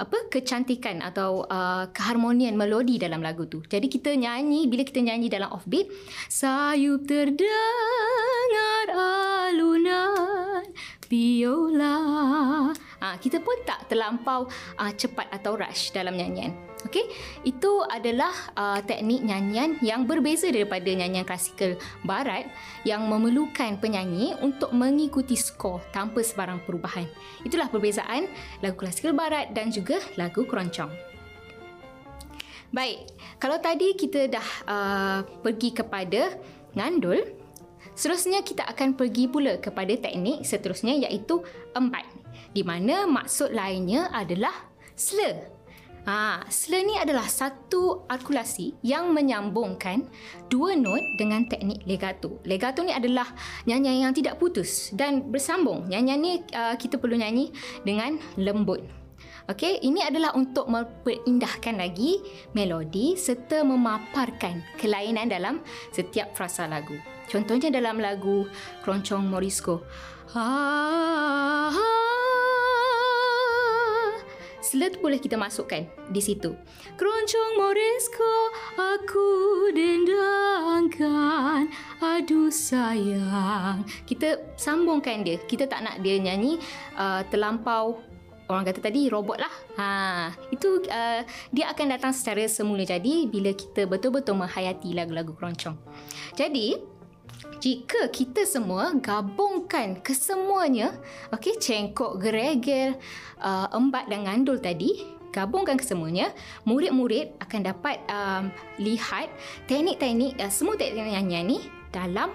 apa 0.00 0.32
kecantikan 0.32 1.04
atau 1.04 1.44
uh, 1.44 1.84
keharmonian 1.92 2.56
melodi 2.56 2.96
dalam 2.96 3.20
lagu 3.20 3.44
tu. 3.44 3.60
Jadi 3.68 3.92
kita 3.92 4.16
nyanyi 4.16 4.64
bila 4.64 4.80
kita 4.80 5.04
nyanyi 5.04 5.28
dalam 5.28 5.52
offbeat, 5.52 5.92
sayup 6.32 7.04
terdengar 7.04 8.88
alunan 8.96 10.64
biola. 11.12 11.96
Ha, 13.00 13.16
kita 13.20 13.44
pun 13.44 13.56
tak 13.68 13.92
terlampau 13.92 14.48
uh, 14.80 14.92
cepat 14.96 15.28
atau 15.28 15.60
rush 15.60 15.92
dalam 15.92 16.16
nyanyian. 16.16 16.69
Okey, 16.90 17.06
itu 17.46 17.86
adalah 17.86 18.34
uh, 18.58 18.82
teknik 18.82 19.22
nyanyian 19.22 19.78
yang 19.78 20.10
berbeza 20.10 20.50
daripada 20.50 20.90
nyanyian 20.90 21.22
klasikal 21.22 21.78
barat 22.02 22.50
yang 22.82 23.06
memerlukan 23.06 23.78
penyanyi 23.78 24.34
untuk 24.42 24.74
mengikuti 24.74 25.38
skor 25.38 25.78
tanpa 25.94 26.18
sebarang 26.18 26.66
perubahan. 26.66 27.06
Itulah 27.46 27.70
perbezaan 27.70 28.26
lagu 28.58 28.74
klasikal 28.74 29.14
barat 29.14 29.54
dan 29.54 29.70
juga 29.70 30.02
lagu 30.18 30.42
keroncong. 30.42 30.90
Baik, 32.74 33.06
kalau 33.38 33.62
tadi 33.62 33.94
kita 33.94 34.26
dah 34.26 34.48
uh, 34.66 35.18
pergi 35.46 35.70
kepada 35.70 36.42
ngandul, 36.74 37.22
seterusnya 37.94 38.42
kita 38.42 38.66
akan 38.66 38.98
pergi 38.98 39.30
pula 39.30 39.62
kepada 39.62 39.94
teknik 39.94 40.42
seterusnya 40.42 41.06
iaitu 41.06 41.38
empat 41.70 42.02
di 42.50 42.66
mana 42.66 43.06
maksud 43.06 43.54
lainnya 43.54 44.10
adalah 44.10 44.66
slur 44.98 45.59
Ha, 46.08 46.48
slur 46.48 46.80
ni 46.80 46.96
adalah 46.96 47.28
satu 47.28 48.08
artikulasi 48.08 48.80
yang 48.80 49.12
menyambungkan 49.12 50.08
dua 50.48 50.72
not 50.72 51.04
dengan 51.20 51.44
teknik 51.44 51.84
legato. 51.84 52.40
Legato 52.48 52.80
ni 52.80 52.92
adalah 52.94 53.28
nyanyian 53.68 54.08
yang 54.08 54.14
tidak 54.16 54.40
putus 54.40 54.90
dan 54.96 55.28
bersambung. 55.28 55.84
Nyanyian 55.92 56.20
ni 56.20 56.32
uh, 56.56 56.72
kita 56.80 56.96
perlu 56.96 57.20
nyanyi 57.20 57.52
dengan 57.84 58.16
lembut. 58.40 58.80
Okey, 59.50 59.82
ini 59.82 59.98
adalah 60.00 60.30
untuk 60.38 60.70
memperindahkan 60.70 61.74
lagi 61.74 62.22
melodi 62.54 63.18
serta 63.18 63.66
memaparkan 63.66 64.62
kelainan 64.78 65.26
dalam 65.26 65.60
setiap 65.90 66.32
frasa 66.38 66.70
lagu. 66.70 66.94
Contohnya 67.26 67.68
dalam 67.70 67.98
lagu 67.98 68.46
Keroncong 68.86 69.26
Morisco. 69.26 69.82
Ha, 70.30 70.46
ha, 71.74 71.90
Sela 74.60 74.92
tu 74.92 75.00
boleh 75.00 75.16
kita 75.16 75.40
masukkan 75.40 75.88
di 76.12 76.20
situ. 76.20 76.52
Keroncong 77.00 77.52
Morisco 77.56 78.34
aku 78.76 79.28
dendangkan 79.72 81.72
aduh 82.00 82.52
sayang. 82.52 83.88
Kita 84.04 84.52
sambungkan 84.60 85.24
dia. 85.24 85.40
Kita 85.40 85.64
tak 85.64 85.80
nak 85.80 86.04
dia 86.04 86.20
nyanyi 86.20 86.60
uh, 87.00 87.24
terlampau 87.32 88.04
orang 88.50 88.68
kata 88.68 88.84
tadi 88.84 89.08
robot 89.08 89.40
lah. 89.40 89.54
Ha, 89.78 89.86
itu 90.52 90.84
uh, 90.90 91.22
dia 91.54 91.72
akan 91.72 91.96
datang 91.96 92.12
secara 92.12 92.44
semula 92.50 92.82
jadi 92.82 93.30
bila 93.30 93.54
kita 93.54 93.88
betul-betul 93.88 94.36
menghayati 94.36 94.92
lagu-lagu 94.92 95.32
keroncong. 95.32 95.78
Jadi 96.36 96.76
jika 97.60 98.08
kita 98.08 98.48
semua 98.48 98.96
gabungkan 98.96 100.00
kesemuanya, 100.00 100.96
okey, 101.28 101.60
cengkok, 101.60 102.16
geregel, 102.16 102.96
uh, 103.36 103.68
embat 103.76 104.08
dan 104.08 104.24
ngandul 104.24 104.56
tadi, 104.56 105.04
gabungkan 105.28 105.76
kesemuanya, 105.76 106.32
murid-murid 106.64 107.36
akan 107.36 107.60
dapat 107.60 108.00
um, 108.08 108.48
lihat 108.80 109.28
teknik-teknik, 109.68 110.40
uh, 110.40 110.48
semua 110.48 110.80
teknik 110.80 111.12
nyanyian 111.12 111.46
ni 111.52 111.58
dalam 111.92 112.32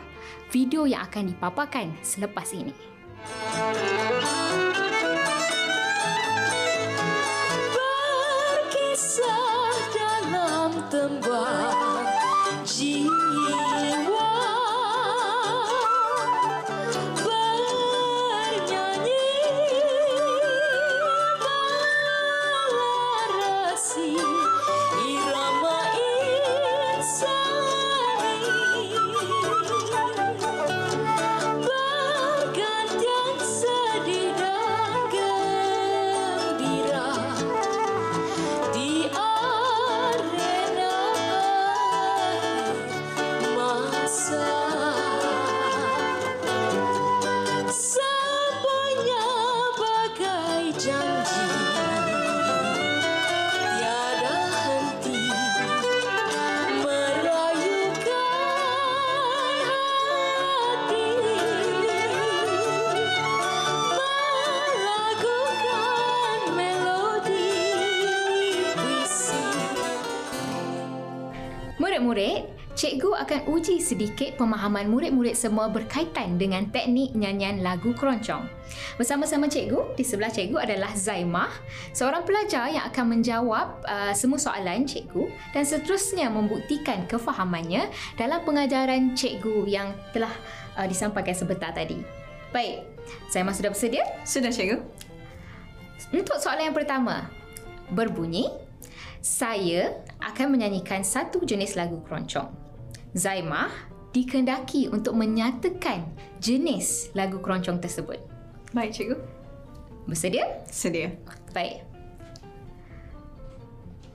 video 0.54 0.86
yang 0.86 1.02
akan 1.10 1.34
dipaparkan 1.34 1.90
selepas 2.06 2.54
ini. 2.54 2.74
Akan 73.26 73.50
uji 73.50 73.82
sedikit 73.82 74.38
pemahaman 74.38 74.86
murid-murid 74.86 75.34
semua 75.34 75.66
berkaitan 75.66 76.38
dengan 76.38 76.70
teknik 76.70 77.18
nyanyian 77.18 77.66
lagu 77.66 77.90
keroncong. 77.98 78.46
Bersama-sama 79.02 79.50
cikgu, 79.50 79.98
di 79.98 80.06
sebelah 80.06 80.30
cikgu 80.30 80.62
adalah 80.62 80.94
Zaimah, 80.94 81.50
seorang 81.90 82.22
pelajar 82.22 82.70
yang 82.70 82.86
akan 82.86 83.18
menjawab 83.18 83.82
uh, 83.82 84.14
semua 84.14 84.38
soalan 84.38 84.86
cikgu 84.86 85.26
dan 85.58 85.66
seterusnya 85.66 86.30
membuktikan 86.30 87.10
kefahamannya 87.10 87.90
dalam 88.14 88.46
pengajaran 88.46 89.18
cikgu 89.18 89.66
yang 89.66 89.98
telah 90.14 90.32
uh, 90.78 90.86
disampaikan 90.86 91.34
sebentar 91.34 91.74
tadi. 91.74 91.98
Baik, 92.54 92.86
Zaimah 93.34 93.58
sudah 93.58 93.74
bersedia? 93.74 94.06
Sudah 94.22 94.54
cikgu? 94.54 94.78
Untuk 96.14 96.38
soalan 96.38 96.70
yang 96.70 96.78
pertama, 96.78 97.26
berbunyi, 97.90 98.54
saya 99.18 100.06
akan 100.22 100.54
menyanyikan 100.54 101.02
satu 101.02 101.42
jenis 101.42 101.74
lagu 101.74 101.98
keroncong. 102.06 102.65
Zaimah 103.16 103.72
dikendaki 104.12 104.92
untuk 104.92 105.16
menyatakan 105.16 106.04
jenis 106.44 107.16
lagu 107.16 107.40
keroncong 107.40 107.80
tersebut. 107.80 108.20
Baik 108.76 108.92
cikgu. 108.92 109.16
Bersedia? 110.04 110.68
Sedia. 110.68 111.16
Baik. 111.56 111.88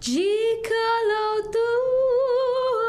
Jikalau 0.00 1.48
Tuhan 1.48 2.80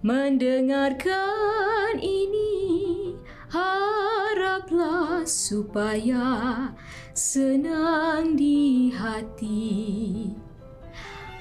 mendengarkan 0.00 1.96
ini, 2.00 3.12
haraplah 3.52 5.24
supaya 5.28 6.68
senang 7.12 8.36
di 8.36 8.92
hati. 8.92 10.32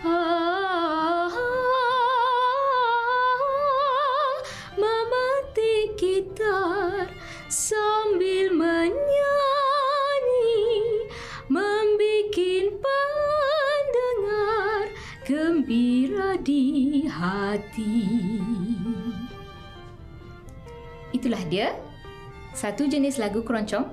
Ah, 0.03 1.27
memetik 4.75 5.95
gitar 5.99 7.07
sambil 7.47 8.51
menyanyi 8.51 9.07
membikin 11.47 12.75
pendengar 12.79 14.91
gembira 15.23 16.35
di 16.43 17.03
hati. 17.07 18.03
Itulah 21.15 21.43
dia 21.47 21.71
satu 22.51 22.91
jenis 22.91 23.15
lagu 23.15 23.39
keroncong. 23.43 23.87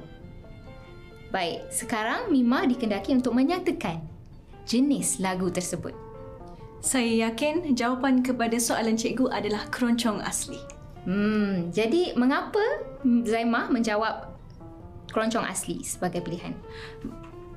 Baik, 1.32 1.64
sekarang 1.72 2.28
Mima 2.28 2.68
dikendaki 2.68 3.16
untuk 3.16 3.32
menyatakan 3.32 4.04
jenis 4.68 5.16
lagu 5.22 5.48
tersebut. 5.48 6.01
Saya 6.82 7.30
yakin 7.30 7.78
jawapan 7.78 8.26
kepada 8.26 8.58
soalan 8.58 8.98
cikgu 8.98 9.30
adalah 9.30 9.70
keroncong 9.70 10.18
asli. 10.18 10.58
Hmm, 11.06 11.70
jadi 11.70 12.18
mengapa 12.18 12.58
Zaimah 13.06 13.70
menjawab 13.70 14.34
keroncong 15.14 15.46
asli 15.46 15.86
sebagai 15.86 16.26
pilihan? 16.26 16.58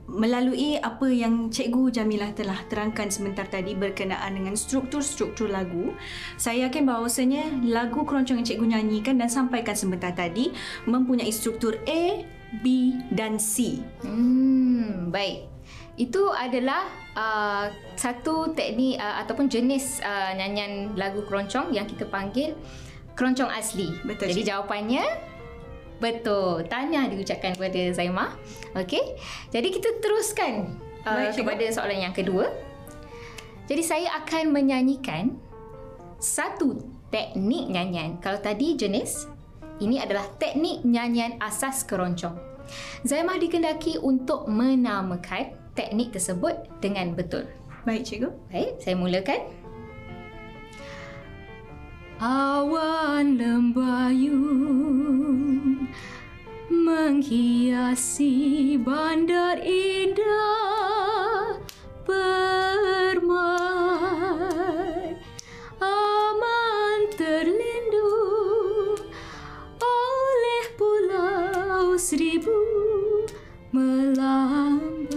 Melalui 0.06 0.78
apa 0.78 1.10
yang 1.10 1.50
Cikgu 1.50 1.90
Jamilah 1.90 2.38
telah 2.38 2.62
terangkan 2.70 3.10
sebentar 3.10 3.50
tadi 3.50 3.74
berkenaan 3.74 4.38
dengan 4.38 4.54
struktur-struktur 4.54 5.50
lagu, 5.50 5.98
saya 6.38 6.70
yakin 6.70 6.86
bahawasanya 6.86 7.66
lagu 7.66 8.06
keroncong 8.06 8.46
yang 8.46 8.46
Cikgu 8.46 8.66
nyanyikan 8.78 9.18
dan 9.18 9.34
sampaikan 9.34 9.74
sebentar 9.74 10.14
tadi 10.14 10.54
mempunyai 10.86 11.34
struktur 11.34 11.82
A, 11.90 12.22
B 12.62 12.94
dan 13.10 13.42
C. 13.42 13.82
Hmm, 14.06 15.10
baik. 15.10 15.55
Itu 15.96 16.28
adalah 16.36 16.92
uh, 17.16 17.72
satu 17.96 18.52
teknik 18.52 19.00
uh, 19.00 19.24
ataupun 19.24 19.48
jenis 19.48 20.04
uh, 20.04 20.36
nyanyian 20.36 20.92
lagu 21.00 21.24
keroncong 21.24 21.72
yang 21.72 21.88
kita 21.88 22.04
panggil 22.08 22.52
keroncong 23.16 23.48
asli. 23.48 23.96
Betul, 24.04 24.36
Jadi 24.36 24.44
Cik. 24.44 24.50
jawapannya 24.52 25.04
betul. 26.04 26.68
Tanya 26.68 27.08
diucapkan 27.08 27.56
kepada 27.56 27.96
Zaimah. 27.96 28.36
Okey. 28.76 29.16
Jadi 29.56 29.68
kita 29.72 29.90
teruskan 30.04 30.76
uh, 31.08 31.16
Baik, 31.16 31.40
Cikgu. 31.40 31.48
kepada 31.48 31.66
soalan 31.72 32.00
yang 32.12 32.16
kedua. 32.16 32.52
Jadi 33.66 33.82
saya 33.82 34.20
akan 34.22 34.52
menyanyikan 34.52 35.40
satu 36.20 36.84
teknik 37.10 37.72
nyanyian. 37.72 38.20
Kalau 38.20 38.38
tadi 38.44 38.76
jenis, 38.76 39.26
ini 39.80 39.98
adalah 39.98 40.28
teknik 40.38 40.84
nyanyian 40.84 41.40
asas 41.40 41.88
keroncong. 41.88 42.36
Zaimah 43.08 43.40
dikendaki 43.40 44.02
untuk 44.02 44.50
menamakan 44.52 45.65
teknik 45.76 46.16
tersebut 46.16 46.56
dengan 46.80 47.12
betul. 47.14 47.46
Baik 47.86 48.02
Cikgu. 48.08 48.32
Baik, 48.50 48.82
saya 48.82 48.98
mulakan. 48.98 49.46
Awan 52.18 53.36
lembayung 53.36 54.56
menghiasi 56.72 58.80
bandar 58.80 59.60
indah 59.60 61.60
permai 62.08 63.36
aman 65.84 67.00
terlindung 67.20 68.96
oleh 69.84 70.64
pulau 70.80 72.00
seribu 72.00 72.56
melambai 73.76 75.15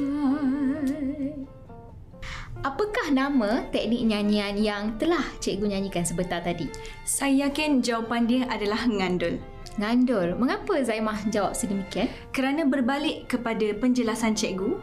Apakah 2.66 3.14
nama 3.14 3.62
teknik 3.71 4.03
nyanyian 4.03 4.59
yang 4.59 4.99
telah 4.99 5.23
cikgu 5.38 5.79
nyanyikan 5.79 6.03
sebentar 6.03 6.42
tadi? 6.42 6.66
Saya 7.07 7.47
yakin 7.47 7.79
jawapan 7.79 8.27
dia 8.27 8.42
adalah 8.51 8.83
ngandul. 8.83 9.38
Ngandul. 9.79 10.35
Mengapa 10.35 10.83
Zaimah 10.83 11.23
jawab 11.31 11.55
sedemikian? 11.55 12.11
Kerana 12.35 12.66
berbalik 12.66 13.31
kepada 13.31 13.62
penjelasan 13.79 14.35
cikgu, 14.35 14.75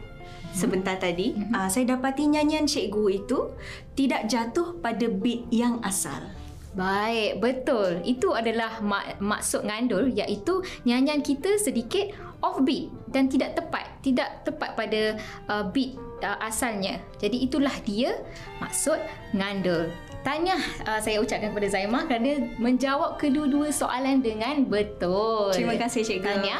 sebentar 0.56 0.96
tadi, 0.96 1.36
uh, 1.52 1.68
saya 1.68 1.92
dapati 1.92 2.24
nyanyian 2.32 2.64
cikgu 2.64 3.04
itu 3.12 3.52
tidak 3.92 4.24
jatuh 4.24 4.80
pada 4.80 5.12
beat 5.12 5.44
yang 5.52 5.76
asal. 5.84 6.24
Baik, 6.72 7.44
betul. 7.44 8.00
Itu 8.08 8.32
adalah 8.32 8.80
mak- 8.80 9.20
maksud 9.20 9.68
ngandul 9.68 10.16
iaitu 10.16 10.64
nyanyian 10.88 11.20
kita 11.20 11.60
sedikit 11.60 12.08
offbeat 12.40 12.88
dan 13.12 13.28
tidak 13.28 13.52
tepat, 13.52 13.84
tidak 14.00 14.44
tepat 14.48 14.72
pada 14.72 15.20
uh, 15.52 15.68
beat 15.68 16.05
uh, 16.22 16.38
asalnya. 16.40 17.00
Jadi 17.20 17.48
itulah 17.48 17.72
dia 17.84 18.16
maksud 18.62 19.00
ngandul. 19.36 19.90
Tanya 20.26 20.58
uh, 20.82 20.98
saya 20.98 21.22
ucapkan 21.22 21.54
kepada 21.54 21.70
Zaimah 21.70 22.10
kerana 22.10 22.50
menjawab 22.58 23.14
kedua-dua 23.14 23.70
soalan 23.70 24.18
dengan 24.24 24.66
betul. 24.66 25.54
Terima 25.54 25.78
kasih 25.78 26.02
cikgu. 26.02 26.26
Tanya. 26.26 26.56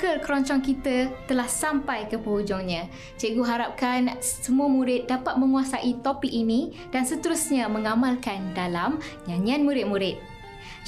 Vokal 0.00 0.16
keroncong 0.24 0.64
kita 0.64 1.12
telah 1.28 1.44
sampai 1.44 2.08
ke 2.08 2.16
penghujungnya. 2.16 2.88
Cikgu 3.20 3.44
harapkan 3.44 4.16
semua 4.24 4.64
murid 4.64 5.04
dapat 5.04 5.36
menguasai 5.36 6.00
topik 6.00 6.32
ini 6.32 6.72
dan 6.88 7.04
seterusnya 7.04 7.68
mengamalkan 7.68 8.56
dalam 8.56 8.96
nyanyian 9.28 9.60
murid-murid. 9.60 10.16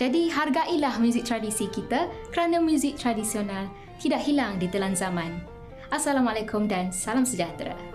Jadi 0.01 0.33
hargailah 0.33 0.96
muzik 0.96 1.29
tradisi 1.29 1.68
kita 1.68 2.09
kerana 2.33 2.57
muzik 2.57 2.96
tradisional 2.96 3.68
tidak 4.01 4.25
hilang 4.25 4.57
di 4.57 4.64
telan 4.72 4.96
zaman. 4.96 5.44
Assalamualaikum 5.92 6.64
dan 6.64 6.88
salam 6.88 7.29
sejahtera. 7.29 7.91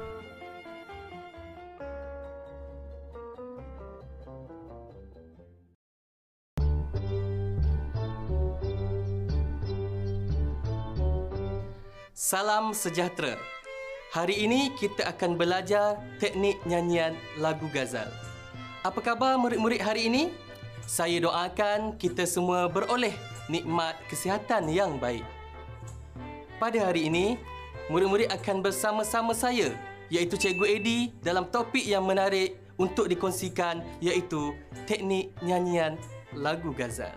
Salam 12.28 12.76
sejahtera. 12.76 13.40
Hari 14.12 14.44
ini 14.44 14.76
kita 14.76 15.08
akan 15.16 15.40
belajar 15.40 15.96
teknik 16.20 16.60
nyanyian 16.68 17.16
lagu 17.40 17.72
gazal. 17.72 18.12
Apa 18.84 19.00
khabar 19.00 19.40
murid-murid 19.40 19.80
hari 19.80 20.12
ini? 20.12 20.36
Saya 20.84 21.24
doakan 21.24 21.96
kita 21.96 22.28
semua 22.28 22.68
beroleh 22.68 23.16
nikmat 23.48 23.96
kesihatan 24.12 24.68
yang 24.68 25.00
baik. 25.00 25.24
Pada 26.60 26.92
hari 26.92 27.08
ini, 27.08 27.40
murid-murid 27.88 28.28
akan 28.28 28.60
bersama-sama 28.60 29.32
saya 29.32 29.72
iaitu 30.12 30.36
Cikgu 30.36 30.68
Edi 30.68 31.16
dalam 31.24 31.48
topik 31.48 31.88
yang 31.88 32.04
menarik 32.04 32.60
untuk 32.76 33.08
dikongsikan 33.08 33.80
iaitu 34.04 34.52
teknik 34.84 35.32
nyanyian 35.40 35.96
lagu 36.36 36.76
gazal. 36.76 37.16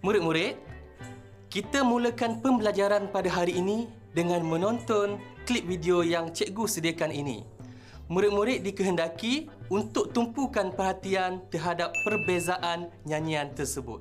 Murid-murid, 0.00 0.71
kita 1.52 1.84
mulakan 1.84 2.40
pembelajaran 2.40 3.12
pada 3.12 3.28
hari 3.28 3.60
ini 3.60 3.84
dengan 4.16 4.40
menonton 4.40 5.20
klip 5.44 5.68
video 5.68 6.00
yang 6.00 6.32
cikgu 6.32 6.64
sediakan 6.64 7.12
ini. 7.12 7.44
Murid-murid 8.08 8.64
dikehendaki 8.64 9.52
untuk 9.68 10.16
tumpukan 10.16 10.72
perhatian 10.72 11.44
terhadap 11.52 11.92
perbezaan 12.08 12.88
nyanyian 13.04 13.52
tersebut. 13.52 14.00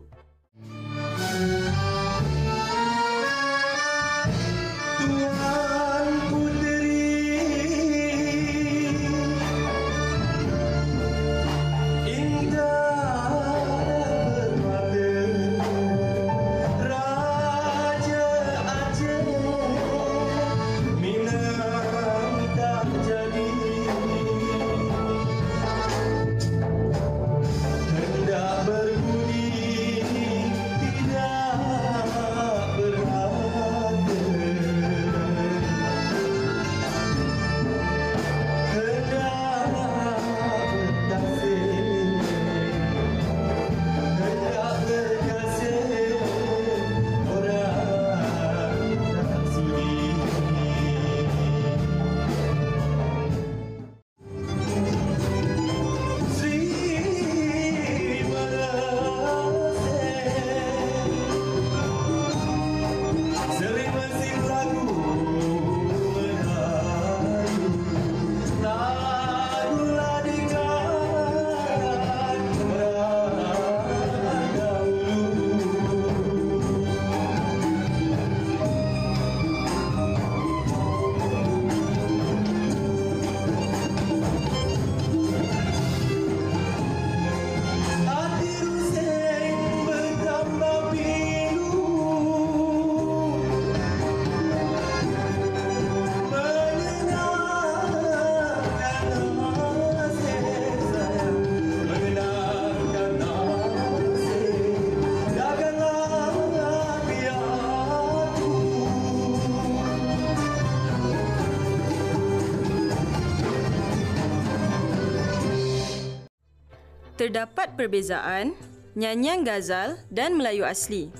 Terdapat 117.21 117.77
perbezaan 117.77 118.57
nyanyian 118.97 119.45
Ghazal 119.45 120.01
dan 120.09 120.41
Melayu 120.41 120.65
asli. 120.65 121.13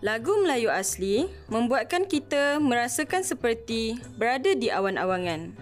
Lagu 0.00 0.32
Melayu 0.40 0.72
asli 0.72 1.28
membuatkan 1.52 2.08
kita 2.08 2.56
merasakan 2.56 3.20
seperti 3.20 4.00
berada 4.16 4.56
di 4.56 4.72
awan-awangan. 4.72 5.52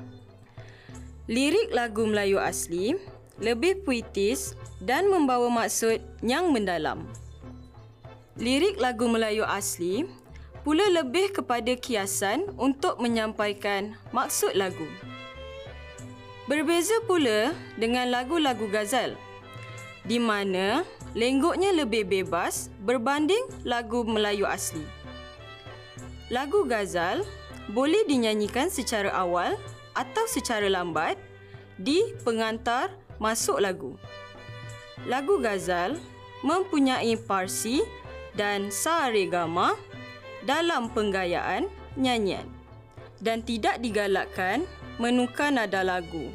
Lirik 1.26 1.74
lagu 1.74 2.06
Melayu 2.06 2.38
asli 2.38 2.94
lebih 3.42 3.82
puitis 3.82 4.54
dan 4.78 5.10
membawa 5.10 5.50
maksud 5.50 5.98
yang 6.22 6.54
mendalam. 6.54 7.02
Lirik 8.38 8.78
lagu 8.78 9.10
Melayu 9.10 9.42
asli 9.42 10.06
pula 10.62 10.86
lebih 10.86 11.34
kepada 11.34 11.74
kiasan 11.74 12.46
untuk 12.62 13.02
menyampaikan 13.02 13.98
maksud 14.14 14.54
lagu. 14.54 14.86
Berbeza 16.46 16.94
pula 17.10 17.50
dengan 17.74 18.06
lagu-lagu 18.06 18.70
Ghazal 18.70 19.18
di 20.02 20.18
mana 20.18 20.82
lenggoknya 21.14 21.70
lebih 21.74 22.08
bebas 22.08 22.72
berbanding 22.82 23.42
lagu 23.62 24.02
Melayu 24.02 24.48
asli. 24.48 24.82
Lagu 26.32 26.64
Ghazal 26.64 27.22
boleh 27.70 28.02
dinyanyikan 28.08 28.72
secara 28.72 29.12
awal 29.14 29.54
atau 29.92 30.24
secara 30.26 30.66
lambat 30.66 31.20
di 31.76 32.02
pengantar 32.24 32.90
masuk 33.20 33.60
lagu. 33.60 33.94
Lagu 35.06 35.38
Ghazal 35.38 36.00
mempunyai 36.42 37.14
parsi 37.20 37.84
dan 38.34 38.72
saregama 38.72 39.76
dalam 40.42 40.90
penggayaan 40.90 41.70
nyanyian 41.94 42.48
dan 43.22 43.44
tidak 43.46 43.78
digalakkan 43.78 44.66
menukar 44.98 45.54
nada 45.54 45.86
lagu 45.86 46.34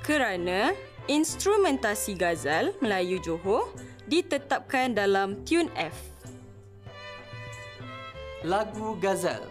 kerana 0.00 0.72
instrumentasi 1.10 2.14
gazal 2.14 2.70
Melayu 2.78 3.18
Johor 3.18 3.74
ditetapkan 4.06 4.94
dalam 4.94 5.42
tune 5.42 5.66
F. 5.74 5.94
Lagu 8.46 8.94
Gazal 8.98 9.42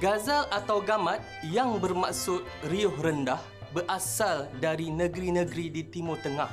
Gazal 0.00 0.48
atau 0.48 0.80
gamat 0.80 1.20
yang 1.44 1.76
bermaksud 1.76 2.40
riuh 2.72 2.92
rendah 3.00 3.40
berasal 3.76 4.48
dari 4.60 4.88
negeri-negeri 4.88 5.68
di 5.68 5.82
Timur 5.84 6.16
Tengah. 6.20 6.48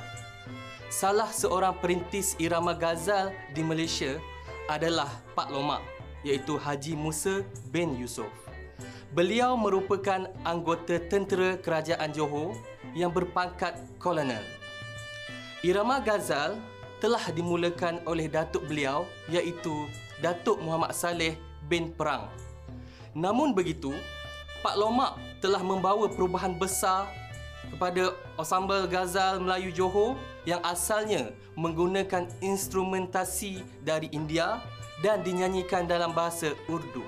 Salah 0.92 1.28
seorang 1.32 1.76
perintis 1.80 2.36
irama 2.36 2.76
Gazal 2.76 3.32
di 3.56 3.64
Malaysia 3.64 4.20
adalah 4.68 5.08
Pak 5.32 5.48
Lomak 5.48 5.80
iaitu 6.24 6.60
Haji 6.60 6.92
Musa 6.92 7.40
bin 7.72 7.96
Yusof. 7.96 8.28
Beliau 9.16 9.56
merupakan 9.56 10.28
anggota 10.44 11.00
tentera 11.00 11.56
kerajaan 11.56 12.12
Johor 12.12 12.52
yang 12.92 13.12
berpangkat 13.12 13.76
kolonel. 14.00 14.42
Irama 15.64 15.98
Ghazal 15.98 16.56
telah 17.02 17.22
dimulakan 17.34 18.02
oleh 18.06 18.30
datuk 18.30 18.66
beliau 18.66 19.06
iaitu 19.30 19.86
Datuk 20.18 20.58
Muhammad 20.58 20.94
Saleh 20.94 21.38
bin 21.70 21.94
Perang. 21.94 22.26
Namun 23.14 23.54
begitu, 23.54 23.94
Pak 24.62 24.74
Lomak 24.74 25.14
telah 25.38 25.62
membawa 25.62 26.10
perubahan 26.10 26.58
besar 26.58 27.06
kepada 27.70 28.14
ensemble 28.34 28.90
Ghazal 28.90 29.38
Melayu 29.38 29.70
Johor 29.70 30.18
yang 30.42 30.58
asalnya 30.66 31.30
menggunakan 31.54 32.26
instrumentasi 32.42 33.62
dari 33.82 34.10
India 34.10 34.58
dan 35.02 35.22
dinyanyikan 35.22 35.86
dalam 35.86 36.10
bahasa 36.10 36.54
Urdu. 36.66 37.06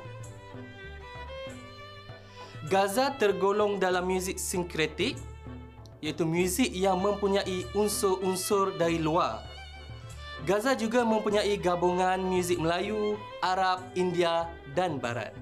Gaza 2.71 3.11
tergolong 3.17 3.81
dalam 3.81 4.07
muzik 4.07 4.39
sinkretik 4.39 5.19
iaitu 6.01 6.25
muzik 6.25 6.73
yang 6.73 7.01
mempunyai 7.01 7.65
unsur-unsur 7.77 8.77
dari 8.77 8.97
luar. 9.01 9.45
Gaza 10.49 10.73
juga 10.73 11.05
mempunyai 11.05 11.53
gabungan 11.61 12.17
muzik 12.17 12.57
Melayu, 12.57 13.21
Arab, 13.45 13.85
India 13.93 14.49
dan 14.73 14.97
Barat. 14.97 15.37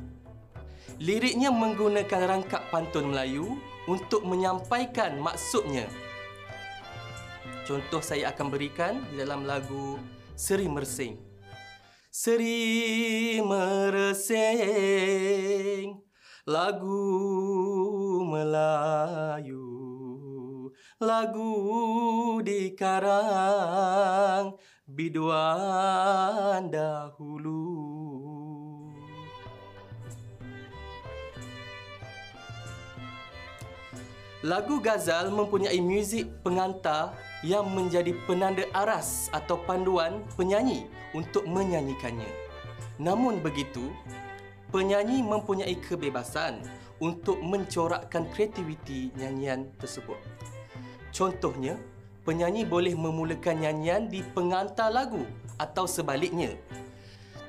Liriknya 0.99 1.55
menggunakan 1.55 2.27
rangkap 2.27 2.66
pantun 2.75 3.14
Melayu 3.14 3.62
untuk 3.87 4.27
menyampaikan 4.27 5.23
maksudnya. 5.23 5.87
Contoh 7.62 8.03
saya 8.03 8.35
akan 8.35 8.51
berikan 8.51 9.07
di 9.14 9.23
dalam 9.23 9.47
lagu 9.47 10.03
Seri 10.35 10.66
Mersing. 10.66 11.14
Seri 12.11 13.38
Mersing 13.47 14.59
lagu 16.49 17.05
Melayu 18.27 20.08
lagu 20.98 22.40
dikarang 22.42 23.35
biduan 24.88 26.72
dahulu 26.72 27.98
Lagu 34.46 34.78
Ghazal 34.78 35.35
mempunyai 35.35 35.83
muzik 35.83 36.31
pengantar 36.46 37.11
yang 37.42 37.66
menjadi 37.74 38.14
penanda 38.22 38.62
aras 38.70 39.26
atau 39.35 39.59
panduan 39.66 40.22
penyanyi 40.38 40.87
untuk 41.11 41.42
menyanyikannya. 41.50 42.31
Namun 43.02 43.42
begitu, 43.42 43.90
penyanyi 44.70 45.26
mempunyai 45.26 45.74
kebebasan 45.83 46.62
untuk 47.02 47.42
mencorakkan 47.42 48.31
kreativiti 48.31 49.11
nyanyian 49.18 49.74
tersebut. 49.74 50.18
Contohnya, 51.11 51.77
penyanyi 52.23 52.64
boleh 52.68 52.92
memulakan 52.94 53.64
nyanyian 53.64 54.07
di 54.09 54.21
pengantar 54.37 54.92
lagu 54.92 55.25
atau 55.57 55.88
sebaliknya. 55.88 56.55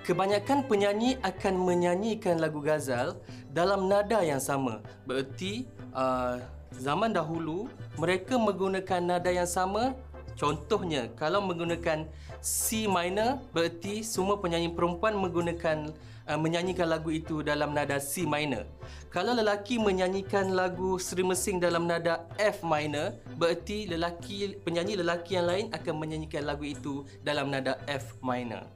Kebanyakan 0.07 0.65
penyanyi 0.65 1.21
akan 1.21 1.53
menyanyikan 1.53 2.41
lagu 2.41 2.63
Ghazal 2.63 3.19
dalam 3.53 3.85
nada 3.85 4.25
yang 4.25 4.41
sama. 4.41 4.81
Bererti 5.05 5.69
uh, 5.93 6.41
zaman 6.73 7.13
dahulu 7.13 7.69
mereka 7.99 8.39
menggunakan 8.41 9.01
nada 9.05 9.29
yang 9.29 9.45
sama 9.45 9.93
Contohnya, 10.39 11.11
kalau 11.19 11.43
menggunakan 11.43 12.07
C 12.39 12.87
minor, 12.87 13.43
berarti 13.51 14.07
semua 14.07 14.39
penyanyi 14.39 14.71
perempuan 14.71 15.19
menggunakan 15.19 15.91
uh, 16.29 16.37
menyanyikan 16.37 16.85
lagu 16.85 17.09
itu 17.09 17.41
dalam 17.41 17.73
nada 17.73 17.97
C 17.97 18.23
minor. 18.23 18.69
Kalau 19.09 19.33
lelaki 19.33 19.81
menyanyikan 19.81 20.53
lagu 20.53 21.01
Seri 21.01 21.25
Mesing 21.25 21.57
dalam 21.57 21.89
nada 21.89 22.29
F 22.37 22.61
minor, 22.61 23.17
berarti 23.41 23.89
lelaki 23.89 24.61
penyanyi 24.61 25.01
lelaki 25.01 25.41
yang 25.41 25.49
lain 25.49 25.65
akan 25.73 25.95
menyanyikan 25.97 26.45
lagu 26.45 26.61
itu 26.61 27.03
dalam 27.25 27.49
nada 27.49 27.81
F 27.89 28.21
minor. 28.21 28.69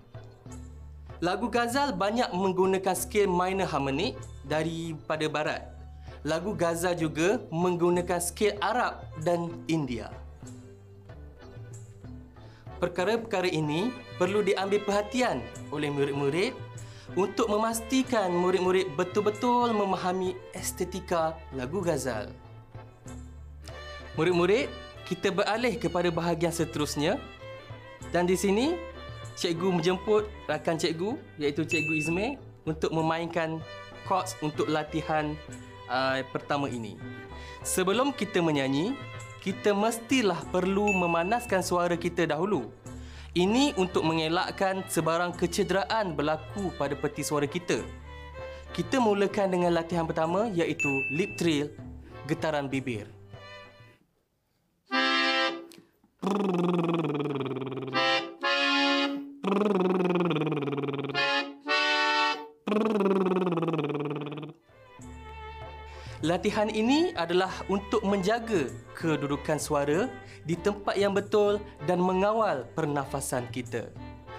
Lagu 1.24 1.48
Ghazal 1.48 1.96
banyak 1.96 2.34
menggunakan 2.36 2.98
skil 2.98 3.30
minor 3.30 3.70
harmonik 3.70 4.18
daripada 4.44 5.24
barat. 5.30 5.64
Lagu 6.26 6.52
Ghazal 6.52 7.00
juga 7.00 7.40
menggunakan 7.48 8.20
skil 8.20 8.58
Arab 8.60 9.06
dan 9.24 9.54
India. 9.72 10.12
Perkara-perkara 12.84 13.48
ini 13.48 13.96
perlu 14.20 14.44
diambil 14.44 14.84
perhatian 14.84 15.40
oleh 15.72 15.88
murid-murid 15.88 16.52
untuk 17.14 17.46
memastikan 17.46 18.34
murid-murid 18.34 18.90
betul-betul 18.98 19.70
memahami 19.70 20.34
estetika 20.58 21.38
lagu 21.54 21.78
Ghazal. 21.78 22.34
Murid-murid, 24.18 24.70
kita 25.06 25.30
beralih 25.30 25.78
kepada 25.78 26.10
bahagian 26.10 26.54
seterusnya 26.54 27.22
dan 28.10 28.26
di 28.26 28.38
sini 28.38 28.78
cikgu 29.38 29.82
menjemput 29.82 30.30
rakan 30.46 30.78
cikgu 30.78 31.18
iaitu 31.42 31.66
cikgu 31.66 31.94
Izmir 31.98 32.32
untuk 32.66 32.94
memainkan 32.94 33.62
chords 34.06 34.38
untuk 34.42 34.70
latihan 34.70 35.34
uh, 35.90 36.22
pertama 36.30 36.70
ini. 36.70 36.98
Sebelum 37.64 38.14
kita 38.14 38.42
menyanyi, 38.44 38.96
kita 39.44 39.76
mestilah 39.76 40.40
perlu 40.52 40.88
memanaskan 40.94 41.60
suara 41.60 41.96
kita 42.00 42.28
dahulu. 42.30 42.72
Ini 43.34 43.74
untuk 43.82 44.06
mengelakkan 44.06 44.86
sebarang 44.86 45.34
kecederaan 45.34 46.14
berlaku 46.14 46.70
pada 46.78 46.94
peti 46.94 47.26
suara 47.26 47.50
kita. 47.50 47.82
Kita 48.78 49.02
mulakan 49.02 49.50
dengan 49.50 49.74
latihan 49.74 50.06
pertama 50.06 50.54
iaitu 50.54 51.02
lip 51.10 51.34
trill, 51.34 51.74
getaran 52.30 52.70
bibir. 52.70 53.10
Latihan 66.24 66.72
ini 66.72 67.12
adalah 67.20 67.52
untuk 67.68 68.00
menjaga 68.08 68.72
kedudukan 68.96 69.60
suara 69.60 70.08
di 70.48 70.56
tempat 70.56 70.96
yang 70.96 71.12
betul 71.12 71.60
dan 71.84 72.00
mengawal 72.00 72.64
pernafasan 72.80 73.44
kita. 73.52 73.92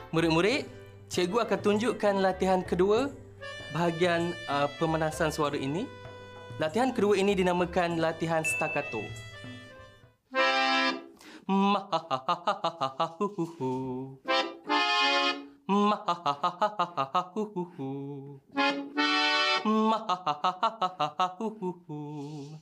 Murid-murid, 0.08 0.64
cikgu 1.12 1.44
akan 1.44 1.60
tunjukkan 1.60 2.24
latihan 2.24 2.64
kedua 2.64 3.12
bahagian 3.76 4.32
uh, 4.48 4.64
pemanasan 4.80 5.28
suara 5.28 5.60
ini. 5.60 5.84
Latihan 6.56 6.88
kedua 6.88 7.20
ini 7.20 7.36
dinamakan 7.36 8.00
latihan 8.00 8.40
staccato. 8.48 9.04
Mahahahahahuhu. 11.44 13.68
Mahahahahahuhu. 15.68 18.40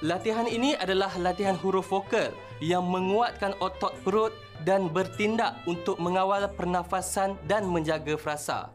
Latihan 0.00 0.48
ini 0.48 0.72
adalah 0.76 1.12
latihan 1.16 1.56
huruf 1.56 1.88
vokal 1.88 2.32
yang 2.60 2.84
menguatkan 2.84 3.56
otot 3.60 3.96
perut 4.04 4.32
dan 4.64 4.88
bertindak 4.92 5.56
untuk 5.64 5.96
mengawal 5.96 6.48
pernafasan 6.52 7.36
dan 7.48 7.64
menjaga 7.64 8.16
frasa. 8.20 8.68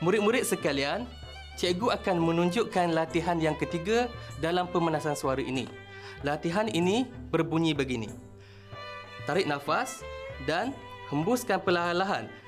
Murid-murid 0.00 0.48
sekalian, 0.48 1.04
cikgu 1.60 1.92
akan 2.00 2.16
menunjukkan 2.16 2.96
latihan 2.96 3.36
yang 3.36 3.56
ketiga 3.56 4.08
dalam 4.40 4.64
pemanasan 4.68 5.12
suara 5.12 5.44
ini. 5.44 5.68
Latihan 6.24 6.72
ini 6.72 7.04
berbunyi 7.28 7.76
begini. 7.76 8.08
Tarik 9.28 9.44
nafas 9.44 10.00
dan 10.48 10.72
hembuskan 11.12 11.60
perlahan-lahan. 11.60 12.41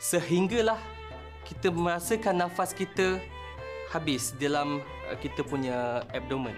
Sehinggalah 0.00 0.80
kita 1.44 1.68
merasakan 1.68 2.48
nafas 2.48 2.72
kita 2.72 3.20
habis 3.92 4.32
dalam 4.40 4.80
uh, 5.12 5.16
kita 5.20 5.44
punya 5.44 6.02
abdomen. 6.10 6.56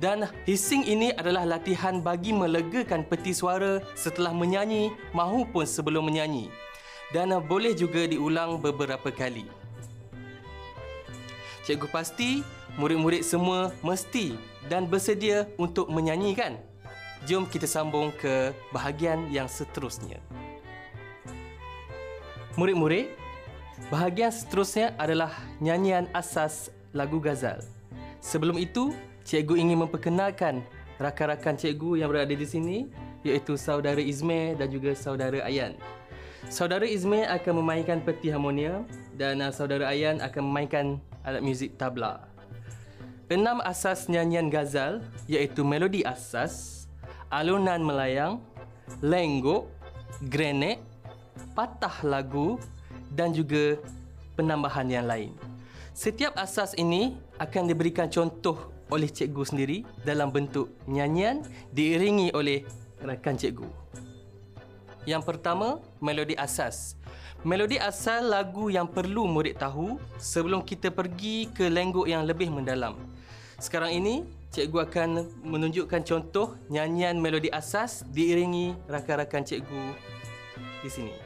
Dan 0.00 0.26
hissing 0.48 0.82
ini 0.82 1.14
adalah 1.14 1.46
latihan 1.46 2.02
bagi 2.02 2.34
melegakan 2.34 3.06
peti 3.06 3.30
suara 3.30 3.78
setelah 3.94 4.34
menyanyi 4.34 4.90
mahupun 5.14 5.68
sebelum 5.68 6.08
menyanyi. 6.08 6.48
Dan 7.12 7.36
uh, 7.36 7.38
boleh 7.38 7.76
juga 7.76 8.08
diulang 8.08 8.58
beberapa 8.58 9.12
kali. 9.12 9.44
Cikgu 11.68 11.88
pasti 11.92 12.44
murid-murid 12.76 13.24
semua 13.24 13.72
mesti 13.80 14.36
dan 14.68 14.88
bersedia 14.88 15.48
untuk 15.60 15.88
menyanyikan. 15.92 16.60
Jom 17.24 17.48
kita 17.48 17.64
sambung 17.64 18.12
ke 18.20 18.52
bahagian 18.68 19.32
yang 19.32 19.48
seterusnya. 19.48 20.20
Murid-murid, 22.54 23.10
bahagian 23.90 24.30
seterusnya 24.30 24.94
adalah 24.94 25.34
nyanyian 25.58 26.06
asas 26.14 26.70
lagu 26.94 27.18
Ghazal. 27.18 27.58
Sebelum 28.22 28.54
itu, 28.62 28.94
cikgu 29.26 29.58
ingin 29.58 29.82
memperkenalkan 29.82 30.62
rakan-rakan 31.02 31.58
cikgu 31.58 31.98
yang 31.98 32.14
berada 32.14 32.30
di 32.30 32.46
sini 32.46 32.86
iaitu 33.26 33.58
saudara 33.58 33.98
Izmir 33.98 34.54
dan 34.54 34.70
juga 34.70 34.94
saudara 34.94 35.42
Ayan. 35.42 35.74
Saudara 36.46 36.86
Izmir 36.86 37.26
akan 37.26 37.58
memainkan 37.58 37.98
peti 37.98 38.30
harmonium 38.30 38.86
dan 39.18 39.42
uh, 39.42 39.50
saudara 39.50 39.90
Ayan 39.90 40.22
akan 40.22 40.42
memainkan 40.46 41.02
alat 41.26 41.42
muzik 41.42 41.74
tabla. 41.74 42.22
Enam 43.26 43.58
asas 43.66 44.06
nyanyian 44.06 44.46
Ghazal 44.46 45.02
iaitu 45.26 45.66
melodi 45.66 46.06
asas, 46.06 46.86
alunan 47.34 47.82
melayang, 47.82 48.38
lenggok, 49.02 49.66
grenet, 50.30 50.78
patah 51.54 52.02
lagu 52.02 52.58
dan 53.14 53.30
juga 53.30 53.78
penambahan 54.34 54.86
yang 54.90 55.06
lain. 55.06 55.30
Setiap 55.94 56.34
asas 56.34 56.74
ini 56.74 57.14
akan 57.38 57.70
diberikan 57.70 58.10
contoh 58.10 58.74
oleh 58.90 59.06
cikgu 59.06 59.42
sendiri 59.46 59.78
dalam 60.02 60.34
bentuk 60.34 60.70
nyanyian 60.90 61.46
diiringi 61.70 62.34
oleh 62.34 62.66
rakan 62.98 63.38
cikgu. 63.38 63.68
Yang 65.04 65.22
pertama, 65.22 65.78
melodi 66.00 66.34
asas. 66.34 66.96
Melodi 67.44 67.76
asal 67.76 68.32
lagu 68.32 68.72
yang 68.72 68.88
perlu 68.88 69.28
murid 69.28 69.60
tahu 69.60 70.00
sebelum 70.16 70.64
kita 70.64 70.88
pergi 70.88 71.52
ke 71.52 71.68
lenggok 71.68 72.08
yang 72.08 72.24
lebih 72.24 72.48
mendalam. 72.48 72.96
Sekarang 73.60 73.92
ini, 73.92 74.24
cikgu 74.50 74.88
akan 74.88 75.08
menunjukkan 75.44 76.02
contoh 76.08 76.56
nyanyian 76.72 77.20
melodi 77.20 77.52
asas 77.52 78.02
diiringi 78.10 78.74
rakan-rakan 78.88 79.44
cikgu 79.44 79.84
di 80.80 80.90
sini. 80.90 81.23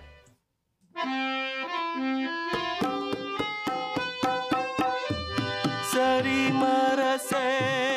Seri 5.87 6.51
mereseng 6.51 7.88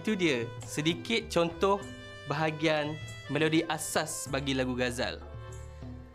Itu 0.00 0.16
dia 0.16 0.48
sedikit 0.64 1.28
contoh 1.28 1.76
bahagian 2.24 2.96
melodi 3.28 3.68
asas 3.68 4.32
bagi 4.32 4.56
lagu 4.56 4.72
Ghazal. 4.72 5.20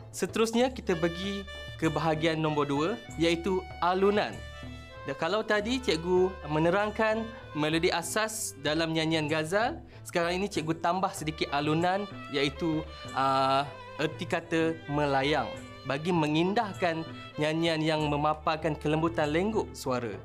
Seterusnya 0.09 0.73
kita 0.73 0.97
pergi 0.97 1.45
ke 1.77 1.85
bahagian 1.93 2.41
nombor 2.41 2.65
dua 2.65 2.89
iaitu 3.21 3.61
alunan. 3.85 4.33
Dan 5.05 5.13
kalau 5.21 5.45
tadi 5.45 5.77
cikgu 5.77 6.33
menerangkan 6.49 7.29
melodi 7.53 7.93
asas 7.93 8.57
dalam 8.65 8.89
nyanyian 8.89 9.29
Ghazal, 9.29 9.77
sekarang 10.01 10.41
ini 10.41 10.49
cikgu 10.49 10.81
tambah 10.81 11.13
sedikit 11.13 11.53
alunan 11.53 12.09
iaitu 12.33 12.81
uh, 13.13 13.69
erti 14.01 14.25
kata 14.25 14.73
melayang 14.89 15.45
bagi 15.85 16.09
mengindahkan 16.09 17.05
nyanyian 17.37 17.85
yang 17.85 18.01
memaparkan 18.09 18.73
kelembutan 18.73 19.29
lenggok 19.29 19.69
suara. 19.77 20.17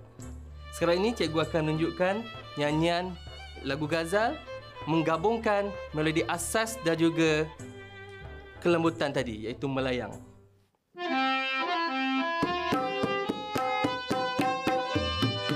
Sekarang 0.72 1.04
ini 1.04 1.12
cikgu 1.12 1.44
akan 1.44 1.60
menunjukkan 1.68 2.24
nyanyian 2.56 3.12
lagu 3.64 3.84
Ghazal 3.84 4.36
menggabungkan 4.88 5.68
melodi 5.92 6.24
asas 6.24 6.80
dan 6.80 6.96
juga 6.96 7.44
kelembutan 8.64 9.12
tadi 9.12 9.48
iaitu 9.48 9.68
melayang. 9.68 10.12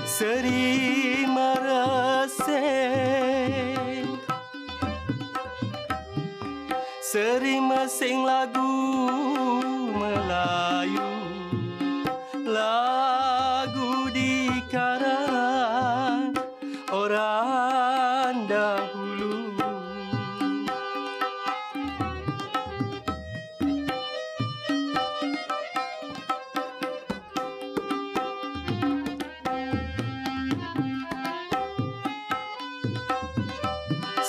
Seri 0.05 1.27
mereseng 1.27 2.55
Seri 7.03 7.59
mesing 7.59 8.23
lagu 8.23 8.71
Melayu 9.91 10.74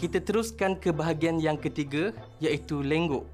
kita 0.00 0.16
teruskan 0.16 0.80
ke 0.80 0.96
bahagian 0.96 1.36
yang 1.36 1.60
ketiga 1.60 2.16
iaitu 2.40 2.80
lenggok. 2.80 3.28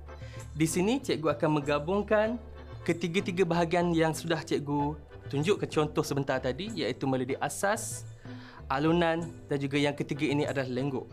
Di 0.51 0.67
sini 0.67 0.99
cikgu 0.99 1.39
akan 1.39 1.63
menggabungkan 1.63 2.43
ketiga-tiga 2.83 3.47
bahagian 3.47 3.95
yang 3.95 4.11
sudah 4.11 4.43
cikgu 4.43 4.99
tunjuk 5.31 5.63
ke 5.63 5.67
contoh 5.71 6.03
sebentar 6.03 6.43
tadi 6.43 6.75
iaitu 6.75 7.07
melodi 7.07 7.39
asas, 7.39 8.03
alunan 8.67 9.31
dan 9.47 9.59
juga 9.63 9.79
yang 9.79 9.95
ketiga 9.95 10.27
ini 10.27 10.43
adalah 10.43 10.67
lenggok. 10.67 11.07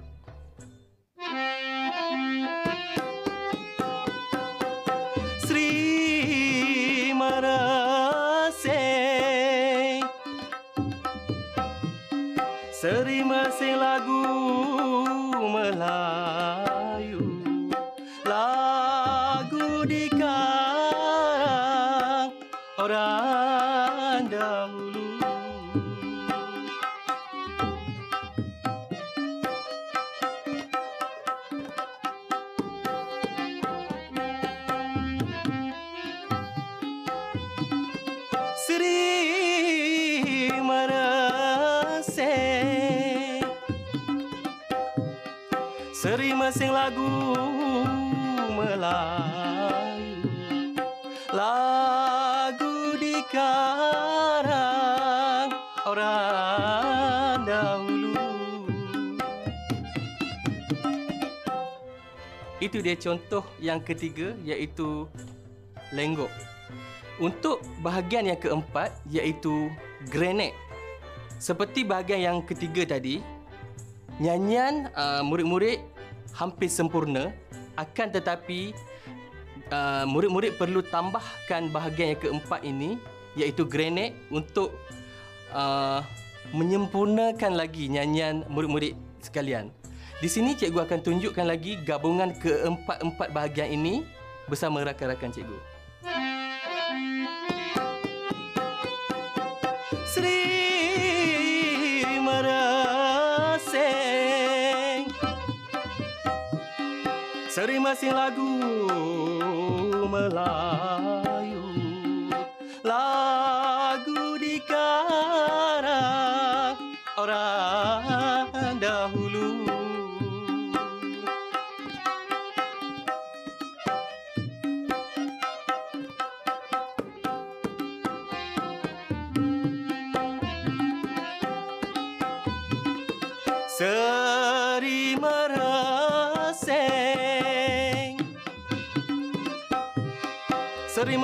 Melayu 15.83 16.22
Seri 46.03 46.35
masing 46.35 46.67
lagu 46.67 47.07
Melayu 48.59 50.19
Lagu 51.31 52.99
dikarang 52.99 54.43
orang 55.87 57.47
dahulu 57.47 58.19
Itu 62.59 62.83
dia 62.83 62.99
contoh 62.99 63.47
yang 63.63 63.79
ketiga 63.79 64.35
iaitu 64.43 65.07
lenggok. 65.95 66.27
Untuk 67.23 67.63
bahagian 67.79 68.27
yang 68.27 68.43
keempat 68.43 68.91
iaitu 69.07 69.71
grenade. 70.11 70.51
Seperti 71.39 71.87
bahagian 71.87 72.19
yang 72.19 72.43
ketiga 72.43 72.99
tadi, 72.99 73.23
nyanyian 74.19 74.91
uh, 74.99 75.23
murid-murid 75.23 75.92
hampir 76.33 76.69
sempurna 76.69 77.31
akan 77.77 78.07
tetapi 78.13 78.73
uh, 79.69 80.05
murid-murid 80.09 80.57
perlu 80.57 80.81
tambahkan 80.85 81.69
bahagian 81.69 82.17
yang 82.17 82.21
keempat 82.21 82.61
ini 82.65 82.97
iaitu 83.33 83.65
grenade 83.65 84.13
untuk 84.29 84.73
uh, 85.53 86.01
menyempurnakan 86.53 87.57
lagi 87.57 87.89
nyanyian 87.89 88.45
murid-murid 88.51 88.93
sekalian. 89.23 89.73
Di 90.21 90.29
sini 90.29 90.53
cikgu 90.55 90.85
akan 90.85 90.99
tunjukkan 91.01 91.45
lagi 91.45 91.81
gabungan 91.81 92.31
keempat-empat 92.37 93.27
bahagian 93.33 93.73
ini 93.73 94.05
bersama 94.47 94.85
rakan-rakan 94.85 95.31
cikgu. 95.33 95.57
Seri 107.53 107.77
masing 107.77 108.17
lagu 108.17 108.49
Melayu 110.09 111.32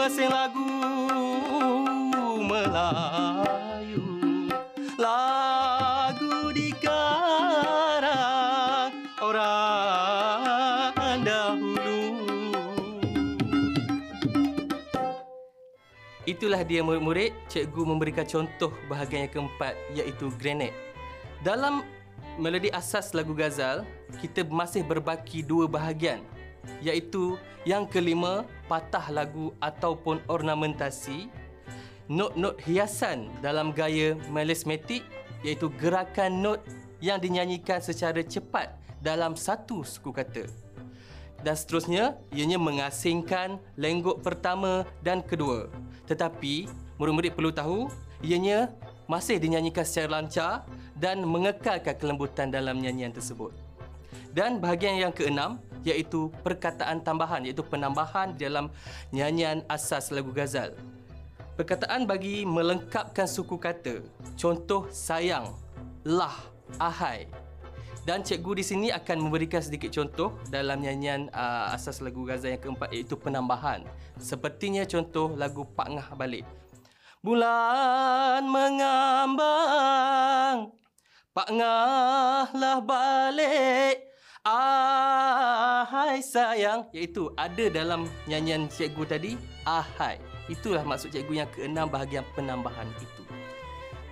Masing 0.09 0.33
lagu 0.33 0.65
Melayu 2.41 4.09
Lagu 4.97 6.49
dikarang 6.49 8.09
orang 9.21 11.21
dahulu 11.21 12.25
Itulah 16.25 16.65
dia 16.65 16.81
murid-murid, 16.81 17.29
cikgu 17.45 17.85
memberikan 17.85 18.25
contoh 18.25 18.73
bahagian 18.89 19.29
yang 19.29 19.45
keempat 19.45 19.77
iaitu 19.93 20.33
grenade. 20.41 20.73
Dalam 21.45 21.85
melodi 22.41 22.73
asas 22.73 23.13
lagu 23.13 23.37
Ghazal, 23.37 23.85
kita 24.17 24.41
masih 24.49 24.81
berbaki 24.81 25.45
dua 25.45 25.69
bahagian 25.69 26.25
iaitu 26.81 27.37
yang 27.61 27.85
kelima, 27.85 28.41
patah 28.69 29.09
lagu 29.09 29.49
ataupun 29.57 30.21
ornamentasi, 30.29 31.25
not-not 32.05 32.61
hiasan 32.61 33.33
dalam 33.41 33.73
gaya 33.73 34.13
melismatik 34.29 35.01
iaitu 35.41 35.73
gerakan 35.81 36.45
not 36.45 36.61
yang 37.01 37.17
dinyanyikan 37.17 37.81
secara 37.81 38.21
cepat 38.21 38.77
dalam 39.01 39.33
satu 39.33 39.81
suku 39.81 40.13
kata. 40.13 40.45
Dan 41.39 41.55
seterusnya, 41.55 42.19
ianya 42.35 42.59
mengasingkan 42.59 43.57
lenggok 43.79 44.19
pertama 44.19 44.83
dan 44.99 45.23
kedua. 45.23 45.71
Tetapi, 46.03 46.67
murid-murid 46.99 47.31
perlu 47.31 47.51
tahu, 47.55 47.87
ianya 48.19 48.67
masih 49.07 49.39
dinyanyikan 49.39 49.87
secara 49.87 50.19
lancar 50.19 50.67
dan 50.99 51.23
mengekalkan 51.23 51.95
kelembutan 51.95 52.51
dalam 52.51 52.83
nyanyian 52.83 53.15
tersebut. 53.15 53.68
Dan 54.29 54.61
bahagian 54.61 55.01
yang 55.01 55.13
keenam 55.13 55.57
iaitu 55.81 56.29
perkataan 56.43 57.01
tambahan 57.01 57.45
iaitu 57.47 57.63
penambahan 57.65 58.35
dalam 58.35 58.69
nyanyian 59.09 59.63
asas 59.65 60.11
lagu 60.13 60.29
Ghazal. 60.35 60.75
Perkataan 61.55 62.07
bagi 62.07 62.47
melengkapkan 62.47 63.27
suku 63.27 63.59
kata. 63.59 63.99
Contoh 64.39 64.87
sayang, 64.87 65.51
lah, 66.07 66.31
ahai. 66.79 67.27
Dan 68.07 68.23
cikgu 68.23 68.63
di 68.63 68.63
sini 68.63 68.87
akan 68.95 69.27
memberikan 69.27 69.59
sedikit 69.59 69.91
contoh 69.91 70.31
dalam 70.47 70.79
nyanyian 70.79 71.27
uh, 71.35 71.75
asas 71.75 71.99
lagu 71.99 72.23
Ghazal 72.23 72.55
yang 72.55 72.63
keempat 72.63 72.95
iaitu 72.95 73.19
penambahan. 73.19 73.83
Sepertinya 74.15 74.87
contoh 74.87 75.35
lagu 75.35 75.67
Pak 75.67 75.87
Ngah 75.91 76.15
Balik. 76.15 76.47
Bulan 77.19 78.47
mengambang 78.47 79.51
Pak 81.35 81.49
Ngahlah 81.51 82.79
balik 82.79 84.08
Ahai 84.47 86.23
sayang 86.23 86.87
Iaitu 86.95 87.27
ada 87.35 87.65
dalam 87.67 88.07
nyanyian 88.23 88.71
cikgu 88.71 89.03
tadi 89.03 89.31
Ahai 89.67 90.15
Itulah 90.47 90.81
maksud 90.87 91.11
cikgu 91.11 91.43
yang 91.43 91.49
keenam 91.51 91.91
bahagian 91.91 92.23
penambahan 92.33 92.87
itu 93.03 93.23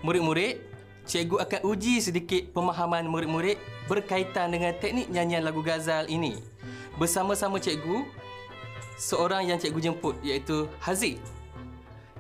Murid-murid 0.03 0.59
Cikgu 1.07 1.39
akan 1.39 1.61
uji 1.71 2.03
sedikit 2.03 2.51
pemahaman 2.51 3.07
murid-murid 3.07 3.55
berkaitan 3.88 4.51
dengan 4.51 4.75
teknik 4.75 5.07
nyanyian 5.07 5.39
lagu 5.39 5.63
Ghazal 5.63 6.03
ini. 6.11 6.36
Bersama-sama 6.99 7.63
cikgu, 7.63 8.03
seorang 8.99 9.47
yang 9.47 9.55
cikgu 9.55 9.80
jemput 9.88 10.19
iaitu 10.19 10.67
Haziq 10.84 11.15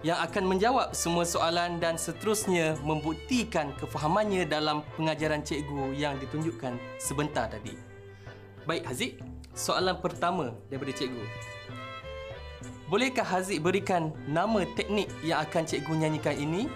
yang 0.07 0.23
akan 0.23 0.47
menjawab 0.47 0.95
semua 0.95 1.27
soalan 1.27 1.83
dan 1.83 1.99
seterusnya 1.99 2.79
membuktikan 2.79 3.75
kefahamannya 3.75 4.47
dalam 4.47 4.87
pengajaran 4.95 5.43
cikgu 5.43 5.91
yang 5.91 6.15
ditunjukkan 6.23 6.79
sebentar 6.95 7.51
tadi. 7.51 7.86
Baik 8.67 8.83
Haziq, 8.83 9.23
soalan 9.55 9.95
pertama 10.03 10.51
daripada 10.67 10.91
cikgu. 10.91 11.23
Bolehkah 12.91 13.23
Haziq 13.23 13.63
berikan 13.63 14.11
nama 14.27 14.67
teknik 14.75 15.07
yang 15.23 15.39
akan 15.39 15.63
cikgu 15.63 15.95
nyanyikan 15.95 16.35
ini? 16.35 16.67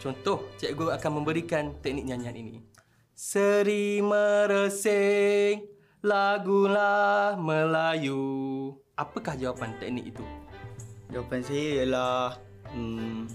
Contoh, 0.00 0.48
cikgu 0.56 0.96
akan 0.96 1.20
memberikan 1.20 1.76
teknik 1.84 2.08
nyanyian 2.08 2.32
ini. 2.40 2.64
Seri 3.12 4.00
meresing, 4.00 5.68
lagulah 6.00 7.36
Melayu. 7.36 8.72
Apakah 8.96 9.36
jawapan 9.36 9.76
teknik 9.76 10.16
itu? 10.16 10.24
Jawapan 11.12 11.44
saya 11.44 11.84
ialah 11.84 12.40
hmm, 12.72 13.28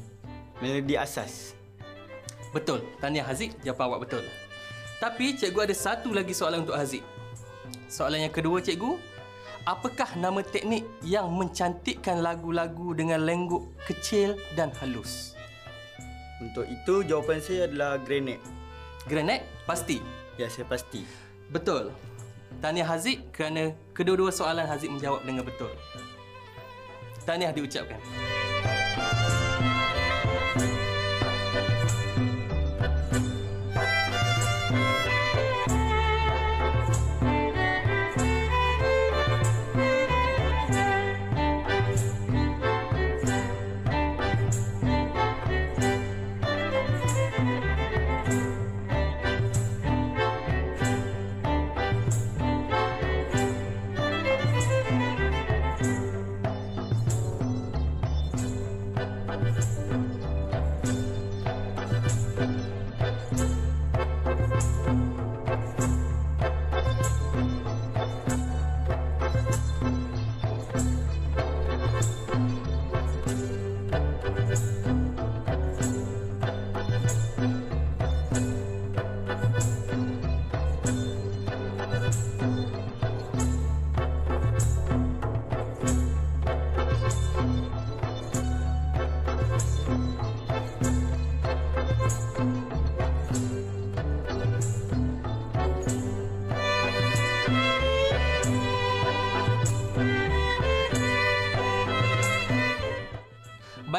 melodi 0.58 0.98
asas. 0.98 1.54
Betul. 2.50 2.82
Tahniah 2.98 3.30
Haziq, 3.30 3.54
jawapan 3.62 3.86
awak 3.94 4.10
betul. 4.10 4.26
Tapi 4.98 5.38
cikgu 5.38 5.70
ada 5.70 5.76
satu 5.78 6.10
lagi 6.10 6.34
soalan 6.34 6.66
untuk 6.66 6.74
Haziq. 6.74 7.13
Soalan 7.94 8.26
yang 8.26 8.34
kedua 8.34 8.58
cikgu, 8.58 8.98
apakah 9.70 10.18
nama 10.18 10.42
teknik 10.42 10.82
yang 11.06 11.30
mencantikkan 11.30 12.26
lagu-lagu 12.26 12.98
dengan 12.98 13.22
lenggok 13.22 13.70
kecil 13.86 14.34
dan 14.58 14.74
halus? 14.82 15.38
Untuk 16.42 16.66
itu 16.66 17.06
jawapan 17.06 17.38
saya 17.38 17.70
adalah 17.70 18.02
grenade. 18.02 18.42
Granat? 19.06 19.46
Pasti. 19.70 20.02
Ya, 20.42 20.50
saya 20.50 20.66
pasti. 20.66 21.06
Betul. 21.54 21.94
Tahniah 22.66 22.90
Haziq 22.90 23.30
kerana 23.30 23.78
kedua-dua 23.94 24.34
soalan 24.34 24.66
Haziq 24.66 24.90
menjawab 24.90 25.22
dengan 25.22 25.46
betul. 25.46 25.70
Tahniah 27.30 27.54
diucapkan. 27.54 28.02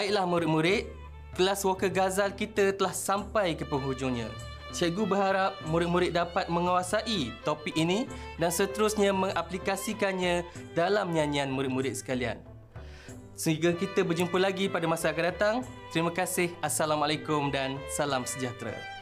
Baiklah 0.04 0.28
murid-murid, 0.28 0.84
kelas 1.32 1.64
Walker 1.64 1.88
Ghazal 1.88 2.36
kita 2.36 2.76
telah 2.76 2.92
sampai 2.92 3.56
ke 3.56 3.64
penghujungnya. 3.64 4.28
Cikgu 4.76 5.08
berharap 5.08 5.56
murid-murid 5.64 6.12
dapat 6.12 6.52
menguasai 6.52 7.32
topik 7.40 7.72
ini 7.72 8.04
dan 8.36 8.52
seterusnya 8.52 9.16
mengaplikasikannya 9.16 10.44
dalam 10.76 11.08
nyanyian 11.08 11.48
murid-murid 11.48 11.96
sekalian. 11.96 12.36
Sehingga 13.32 13.72
kita 13.72 14.04
berjumpa 14.04 14.36
lagi 14.36 14.68
pada 14.68 14.84
masa 14.84 15.08
akan 15.08 15.24
datang. 15.24 15.54
Terima 15.88 16.12
kasih. 16.12 16.52
Assalamualaikum 16.60 17.48
dan 17.48 17.80
salam 17.88 18.28
sejahtera. 18.28 18.93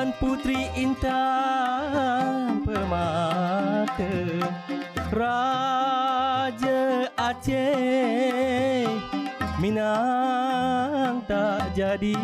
Tuan 0.00 0.16
Putri 0.16 0.64
Intan 0.80 2.64
Permata 2.64 4.16
Raja 5.12 6.80
Aceh 7.20 8.88
Minang 9.60 11.20
tak 11.28 11.76
jadi 11.76 12.16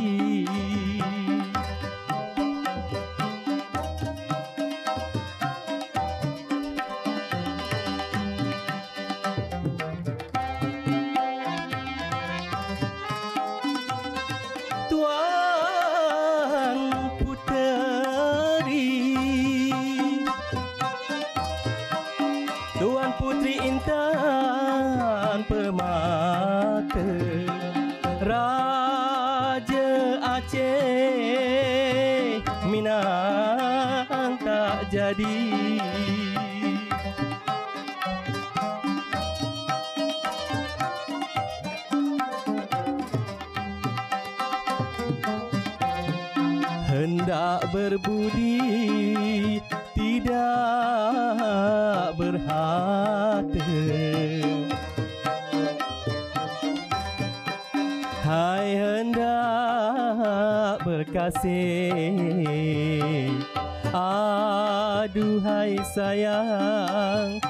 sayang 65.97 67.41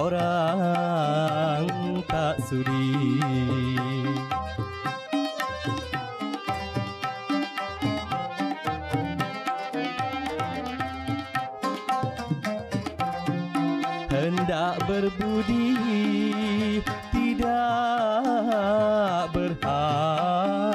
Orang 0.00 1.68
tak 2.08 2.40
sudi. 2.48 3.20
Hendak 14.08 14.80
berbudi 14.88 15.76
tidak 17.12 17.68
berharta 19.36 20.72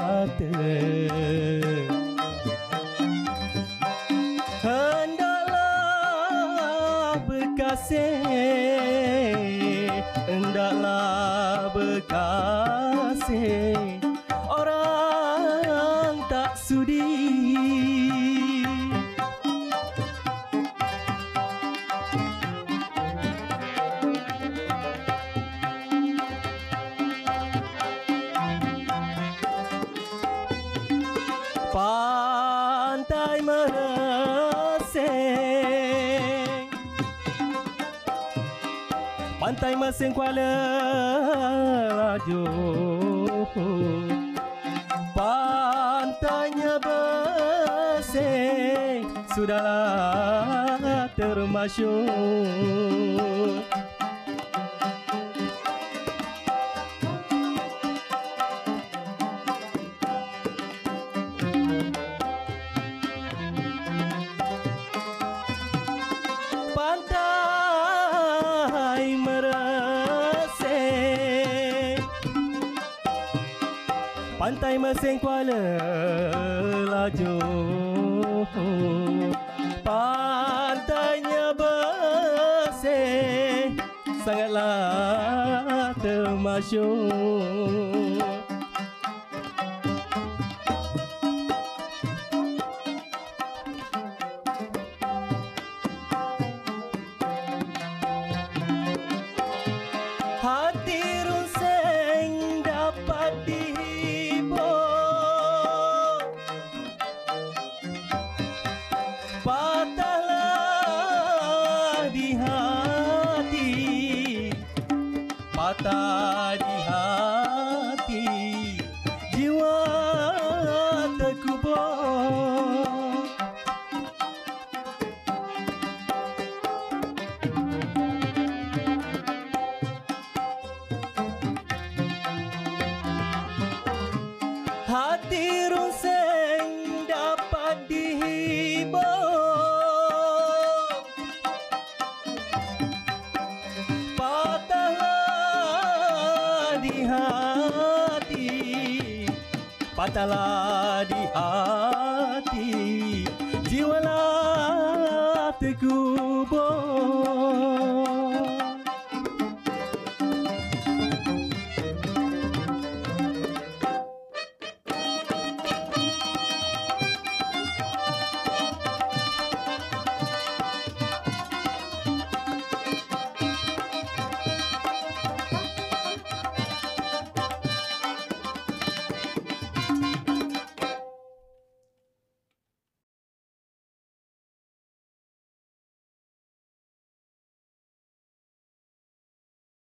Mersing 39.88 40.12
Kuala 40.12 40.52
Laju 41.96 42.44
Pantainya 45.16 46.76
bersih 46.76 48.28
Sudahlah 49.32 51.08
termasyur 51.16 52.04
Pantai 74.78 74.94
Mersing 74.94 75.18
Kuala 75.18 75.82
Laju. 76.86 77.42
Pantainya 79.82 81.50
bersih 81.58 82.94
Sangatlah 84.22 85.98
termasyur 85.98 87.37